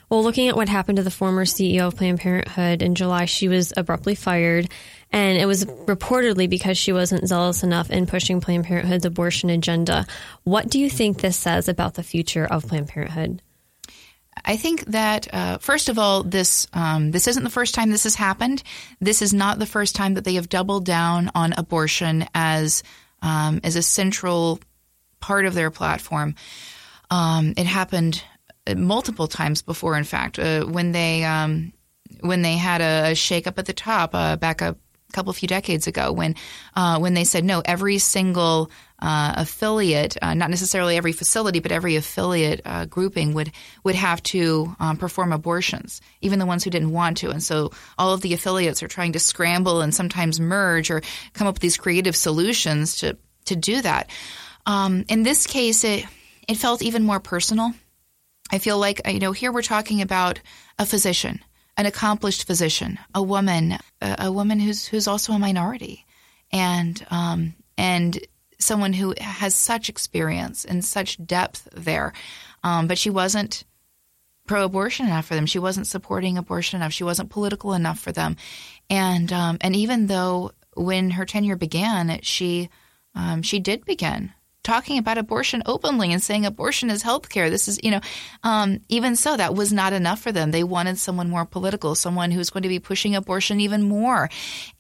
Well, 0.10 0.24
looking 0.24 0.48
at 0.48 0.56
what 0.56 0.70
happened 0.70 0.98
to 0.98 1.04
the 1.04 1.12
former 1.12 1.44
CEO 1.44 1.88
of 1.88 1.98
Planned 1.98 2.20
Parenthood 2.20 2.82
in 2.82 2.96
July, 2.96 3.26
she 3.26 3.50
was 3.50 3.74
abruptly 3.76 4.16
fired. 4.16 4.70
And 5.12 5.38
it 5.38 5.46
was 5.46 5.66
reportedly 5.66 6.50
because 6.50 6.78
she 6.78 6.94
wasn't 6.94 7.28
zealous 7.28 7.64
enough 7.64 7.90
in 7.90 8.08
pushing 8.08 8.40
Planned 8.40 8.66
Parenthood's 8.66 9.06
abortion 9.06 9.50
agenda. 9.50 10.06
What 10.44 10.70
do 10.70 10.80
you 10.80 10.90
think 10.90 11.20
this 11.20 11.38
says 11.38 11.68
about 11.68 11.96
the 11.96 12.04
future 12.04 12.46
of 12.46 12.68
Planned 12.68 12.88
Parenthood? 12.90 13.42
I 14.46 14.56
think 14.56 14.86
that 14.86 15.34
uh, 15.34 15.58
first 15.58 15.90
of 15.90 15.98
all, 15.98 16.24
this 16.24 16.68
um, 16.72 17.12
this 17.12 17.28
isn't 17.28 17.44
the 17.44 17.50
first 17.50 17.74
time 17.74 17.90
this 17.90 18.04
has 18.04 18.16
happened. 18.16 18.64
This 19.02 19.22
is 19.22 19.34
not 19.34 19.60
the 19.60 19.66
first 19.66 19.96
time 19.96 20.14
that 20.14 20.24
they 20.24 20.36
have 20.36 20.48
doubled 20.48 20.86
down 20.86 21.32
on 21.34 21.54
abortion 21.58 22.26
as 22.34 22.84
um, 23.22 23.60
as 23.64 23.76
a 23.76 23.82
central 23.82 24.60
part 25.20 25.46
of 25.46 25.54
their 25.54 25.72
platform. 25.72 26.36
Um, 27.10 27.54
it 27.58 27.66
happened 27.66 28.24
uh, 28.68 28.76
multiple 28.76 29.28
times 29.28 29.62
before. 29.62 29.98
In 29.98 30.04
fact, 30.04 30.40
uh, 30.40 30.66
when 30.66 30.92
they 30.92 31.24
um, 31.24 31.74
when 32.22 32.42
they 32.42 32.58
had 32.58 32.82
a 32.82 33.14
shakeup 33.14 33.58
at 33.58 33.66
the 33.66 33.74
top 33.74 34.12
uh, 34.14 34.36
back 34.38 34.62
a 34.62 34.76
couple 35.14 35.32
few 35.32 35.48
decades 35.48 35.88
ago, 35.88 36.12
when 36.12 36.36
uh, 36.76 37.00
when 37.00 37.14
they 37.14 37.24
said 37.24 37.46
no, 37.46 37.62
every 37.64 37.98
single 37.98 38.70
uh, 39.00 39.36
affiliate, 39.38 40.18
uh, 40.22 40.34
not 40.34 40.50
necessarily 40.50 40.98
every 40.98 41.14
facility, 41.14 41.60
but 41.60 41.72
every 41.72 41.96
affiliate 41.96 42.62
grouping 42.90 43.34
would 43.34 43.52
would 43.84 43.96
have 43.96 44.22
to 44.24 44.76
um, 44.80 44.98
perform 44.98 45.32
abortions, 45.32 46.02
even 46.22 46.40
the 46.40 46.46
ones 46.46 46.64
who 46.64 46.70
didn't 46.70 46.92
want 46.92 47.18
to. 47.18 47.30
And 47.30 47.42
so 47.42 47.72
all 47.98 48.14
of 48.14 48.22
the 48.22 48.34
affiliates 48.34 48.84
are 48.84 48.88
trying 48.88 49.14
to 49.14 49.20
scramble 49.20 49.82
and 49.82 49.96
sometimes 49.96 50.40
merge 50.40 50.92
or 50.92 51.02
come 51.34 51.48
up 51.48 51.56
with 51.56 51.62
these 51.62 51.78
creative 51.78 52.16
solutions 52.16 52.98
to 52.98 53.18
to 53.46 53.56
do 53.56 53.82
that. 53.82 54.10
Um, 54.66 55.06
in 55.08 55.24
this 55.24 55.48
case, 55.48 55.86
it 55.86 56.06
it 56.48 56.58
felt 56.58 56.82
even 56.82 57.04
more 57.04 57.20
personal. 57.20 57.74
I 58.52 58.60
feel 58.60 58.80
like, 58.80 59.02
you 59.08 59.20
know, 59.20 59.34
here 59.34 59.52
we're 59.52 59.62
talking 59.62 60.02
about 60.02 60.40
a 60.80 60.86
physician, 60.86 61.44
an 61.76 61.86
accomplished 61.86 62.48
physician, 62.48 62.98
a 63.14 63.22
woman, 63.22 63.78
a, 64.02 64.16
a 64.20 64.32
woman 64.32 64.60
who's 64.60 64.88
who's 64.88 65.08
also 65.08 65.34
a 65.34 65.40
minority, 65.40 66.06
and 66.52 67.06
um, 67.10 67.54
and 67.78 68.20
someone 68.60 68.94
who 68.94 69.14
has 69.20 69.54
such 69.54 69.90
experience 69.90 70.66
and 70.66 70.84
such 70.84 71.24
depth 71.26 71.68
there, 71.74 72.14
um, 72.64 72.88
but 72.88 72.98
she 72.98 73.10
wasn't 73.10 73.64
pro-abortion 74.48 75.06
enough 75.06 75.26
for 75.26 75.36
them. 75.36 75.46
She 75.46 75.60
wasn't 75.60 75.88
supporting 75.88 76.38
abortion 76.38 76.78
enough. 76.78 76.94
She 76.94 77.04
wasn't 77.04 77.30
political 77.30 77.74
enough 77.74 78.00
for 78.00 78.14
them. 78.14 78.38
And 78.90 79.32
um, 79.34 79.58
and 79.62 79.76
even 79.76 80.08
though 80.08 80.52
when 80.74 81.12
her 81.12 81.26
tenure 81.26 81.58
began, 81.58 82.20
she 82.22 82.70
um, 83.14 83.42
she 83.42 83.60
did 83.60 83.84
begin 83.84 84.32
talking 84.68 84.98
about 84.98 85.18
abortion 85.18 85.64
openly 85.66 86.12
and 86.12 86.22
saying 86.22 86.46
abortion 86.46 86.90
is 86.90 87.02
health 87.02 87.30
care. 87.30 87.50
This 87.50 87.70
is, 87.70 87.80
you 87.82 87.90
know, 87.90 88.02
um, 88.44 88.82
even 88.90 89.16
so, 89.16 89.38
that 89.38 89.56
was 89.56 89.72
not 89.72 89.94
enough 89.94 90.20
for 90.20 90.34
them. 90.34 90.52
They 90.52 90.66
wanted 90.66 90.98
someone 90.98 91.30
more 91.30 91.46
political, 91.46 91.96
someone 91.96 92.32
who's 92.32 92.50
going 92.50 92.64
to 92.64 92.70
be 92.70 92.80
pushing 92.80 93.16
abortion 93.16 93.62
even 93.62 93.84
more. 93.84 94.30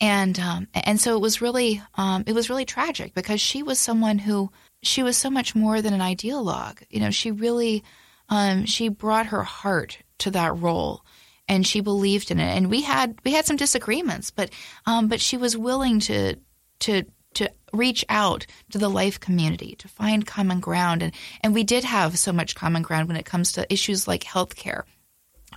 And, 0.01 0.37
um, 0.39 0.67
and 0.73 0.99
so 0.99 1.15
it 1.15 1.21
was 1.21 1.41
really, 1.41 1.81
um, 1.95 2.25
it 2.27 2.33
was 2.33 2.49
really 2.49 2.65
tragic 2.65 3.13
because 3.13 3.39
she 3.39 3.63
was 3.63 3.79
someone 3.79 4.17
who, 4.17 4.51
she 4.83 5.03
was 5.03 5.15
so 5.15 5.29
much 5.29 5.55
more 5.55 5.81
than 5.81 5.93
an 5.93 6.01
ideologue. 6.01 6.83
You 6.89 6.99
know, 6.99 7.09
she 7.11 7.31
really, 7.31 7.85
um, 8.27 8.65
she 8.65 8.89
brought 8.89 9.27
her 9.27 9.43
heart 9.43 9.99
to 10.19 10.31
that 10.31 10.59
role 10.59 11.05
and 11.47 11.65
she 11.65 11.79
believed 11.79 12.29
in 12.29 12.41
it. 12.41 12.57
And 12.57 12.69
we 12.69 12.81
had, 12.81 13.17
we 13.23 13.31
had 13.31 13.45
some 13.45 13.55
disagreements, 13.55 14.31
but, 14.31 14.49
um, 14.85 15.07
but 15.07 15.21
she 15.21 15.37
was 15.37 15.55
willing 15.55 16.01
to, 16.01 16.35
to 16.79 17.03
to 17.37 17.51
reach 17.73 18.03
out 18.09 18.45
to 18.71 18.77
the 18.77 18.89
life 18.89 19.19
community 19.19 19.75
to 19.75 19.87
find 19.87 20.25
common 20.25 20.59
ground. 20.59 21.03
And, 21.03 21.13
and 21.41 21.53
we 21.53 21.63
did 21.63 21.83
have 21.83 22.17
so 22.17 22.31
much 22.31 22.55
common 22.55 22.81
ground 22.81 23.07
when 23.07 23.17
it 23.17 23.25
comes 23.25 23.51
to 23.53 23.71
issues 23.71 24.07
like 24.07 24.23
healthcare 24.23 24.83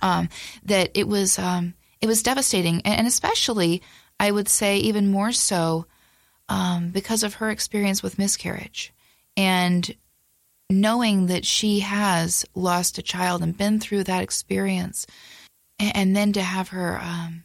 um, 0.01 0.29
that 0.65 0.91
it 0.93 1.07
was 1.07 1.39
um, 1.39 1.73
it 1.99 2.07
was 2.07 2.23
devastating, 2.23 2.81
and, 2.81 3.07
especially 3.07 3.81
I 4.19 4.31
would 4.31 4.49
say 4.49 4.77
even 4.77 5.11
more 5.11 5.31
so 5.31 5.85
um, 6.49 6.89
because 6.89 7.23
of 7.23 7.35
her 7.35 7.49
experience 7.49 8.01
with 8.01 8.17
miscarriage 8.17 8.93
and 9.37 9.95
knowing 10.69 11.27
that 11.27 11.45
she 11.45 11.81
has 11.81 12.45
lost 12.55 12.97
a 12.97 13.03
child 13.03 13.43
and 13.43 13.57
been 13.57 13.79
through 13.79 14.05
that 14.05 14.23
experience, 14.23 15.05
and, 15.79 15.95
and 15.95 16.15
then 16.15 16.33
to 16.33 16.41
have 16.41 16.69
her 16.69 16.99
um, 17.01 17.43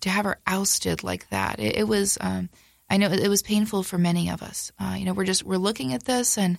to 0.00 0.10
have 0.10 0.24
her 0.24 0.38
ousted 0.46 1.02
like 1.02 1.28
that, 1.30 1.58
it, 1.58 1.76
it 1.76 1.88
was 1.88 2.18
um, 2.20 2.48
I 2.88 2.96
know 2.96 3.10
it 3.10 3.28
was 3.28 3.42
painful 3.42 3.82
for 3.82 3.98
many 3.98 4.30
of 4.30 4.42
us. 4.42 4.70
Uh, 4.78 4.94
you 4.98 5.04
know, 5.04 5.14
we're 5.14 5.24
just 5.24 5.42
we're 5.44 5.56
looking 5.56 5.94
at 5.94 6.04
this 6.04 6.36
and 6.38 6.58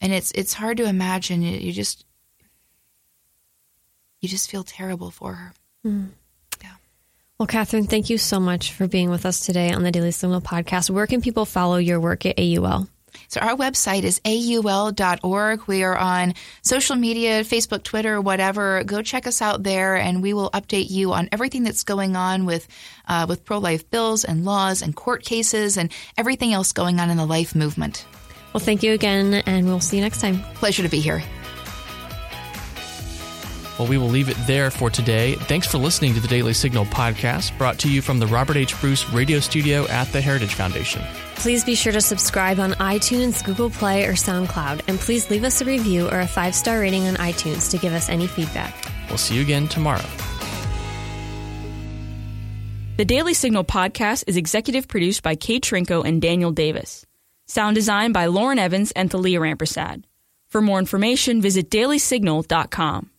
and 0.00 0.12
it's 0.12 0.32
it's 0.32 0.54
hard 0.54 0.76
to 0.78 0.84
imagine. 0.84 1.42
You, 1.42 1.58
you 1.58 1.72
just 1.72 2.04
you 4.20 4.28
just 4.28 4.50
feel 4.50 4.64
terrible 4.64 5.10
for 5.10 5.34
her. 5.34 5.52
Mm. 5.84 6.08
Yeah. 6.62 6.74
Well, 7.38 7.46
Catherine, 7.46 7.86
thank 7.86 8.10
you 8.10 8.18
so 8.18 8.40
much 8.40 8.72
for 8.72 8.86
being 8.86 9.10
with 9.10 9.26
us 9.26 9.40
today 9.40 9.72
on 9.72 9.82
the 9.82 9.90
Daily 9.90 10.12
Signal 10.12 10.40
podcast. 10.40 10.88
Where 10.88 11.06
can 11.06 11.20
people 11.20 11.44
follow 11.44 11.76
your 11.76 12.00
work 12.00 12.24
at 12.24 12.38
AUL? 12.38 12.88
So 13.28 13.40
our 13.40 13.56
website 13.56 14.02
is 14.02 14.20
aul.org. 14.24 15.66
We 15.66 15.82
are 15.82 15.96
on 15.96 16.34
social 16.62 16.96
media, 16.96 17.42
Facebook, 17.42 17.82
Twitter, 17.82 18.20
whatever. 18.20 18.82
Go 18.84 19.02
check 19.02 19.26
us 19.26 19.42
out 19.42 19.62
there, 19.62 19.96
and 19.96 20.22
we 20.22 20.32
will 20.34 20.50
update 20.50 20.90
you 20.90 21.12
on 21.12 21.28
everything 21.32 21.64
that's 21.64 21.84
going 21.84 22.16
on 22.16 22.46
with 22.46 22.66
uh, 23.08 23.26
with 23.28 23.44
pro 23.44 23.58
life 23.58 23.90
bills 23.90 24.24
and 24.24 24.44
laws 24.44 24.82
and 24.82 24.94
court 24.94 25.24
cases 25.24 25.76
and 25.76 25.92
everything 26.16 26.52
else 26.52 26.72
going 26.72 27.00
on 27.00 27.10
in 27.10 27.16
the 27.16 27.26
life 27.26 27.54
movement. 27.54 28.06
Well, 28.52 28.62
thank 28.62 28.82
you 28.82 28.92
again, 28.92 29.34
and 29.34 29.66
we'll 29.66 29.80
see 29.80 29.96
you 29.96 30.02
next 30.02 30.20
time. 30.20 30.40
Pleasure 30.54 30.84
to 30.84 30.88
be 30.88 31.00
here. 31.00 31.22
Well, 33.78 33.88
we 33.88 33.98
will 33.98 34.08
leave 34.08 34.28
it 34.28 34.36
there 34.46 34.70
for 34.70 34.88
today. 34.88 35.34
Thanks 35.34 35.66
for 35.66 35.78
listening 35.78 36.14
to 36.14 36.20
the 36.20 36.28
Daily 36.28 36.52
Signal 36.52 36.84
podcast, 36.86 37.56
brought 37.58 37.78
to 37.80 37.90
you 37.90 38.02
from 38.02 38.20
the 38.20 38.26
Robert 38.26 38.56
H. 38.56 38.80
Bruce 38.80 39.10
Radio 39.10 39.40
Studio 39.40 39.86
at 39.88 40.06
the 40.12 40.20
Heritage 40.20 40.54
Foundation. 40.54 41.02
Please 41.34 41.64
be 41.64 41.74
sure 41.74 41.92
to 41.92 42.00
subscribe 42.00 42.60
on 42.60 42.72
iTunes, 42.74 43.44
Google 43.44 43.70
Play, 43.70 44.04
or 44.06 44.12
SoundCloud, 44.12 44.82
and 44.86 44.98
please 45.00 45.28
leave 45.28 45.42
us 45.42 45.60
a 45.60 45.64
review 45.64 46.08
or 46.08 46.20
a 46.20 46.26
five 46.26 46.54
star 46.54 46.78
rating 46.78 47.08
on 47.08 47.16
iTunes 47.16 47.70
to 47.72 47.78
give 47.78 47.92
us 47.92 48.08
any 48.08 48.28
feedback. 48.28 48.74
We'll 49.08 49.18
see 49.18 49.34
you 49.34 49.42
again 49.42 49.66
tomorrow. 49.66 50.04
The 52.96 53.04
Daily 53.04 53.34
Signal 53.34 53.64
podcast 53.64 54.24
is 54.28 54.36
executive 54.36 54.86
produced 54.86 55.24
by 55.24 55.34
Kate 55.34 55.64
Trinko 55.64 56.06
and 56.06 56.22
Daniel 56.22 56.52
Davis. 56.52 57.04
Sound 57.46 57.74
design 57.74 58.12
by 58.12 58.26
Lauren 58.26 58.60
Evans 58.60 58.92
and 58.92 59.10
Thalia 59.10 59.40
Rampersad. 59.40 60.04
For 60.46 60.62
more 60.62 60.78
information, 60.78 61.42
visit 61.42 61.70
dailysignal.com. 61.70 63.10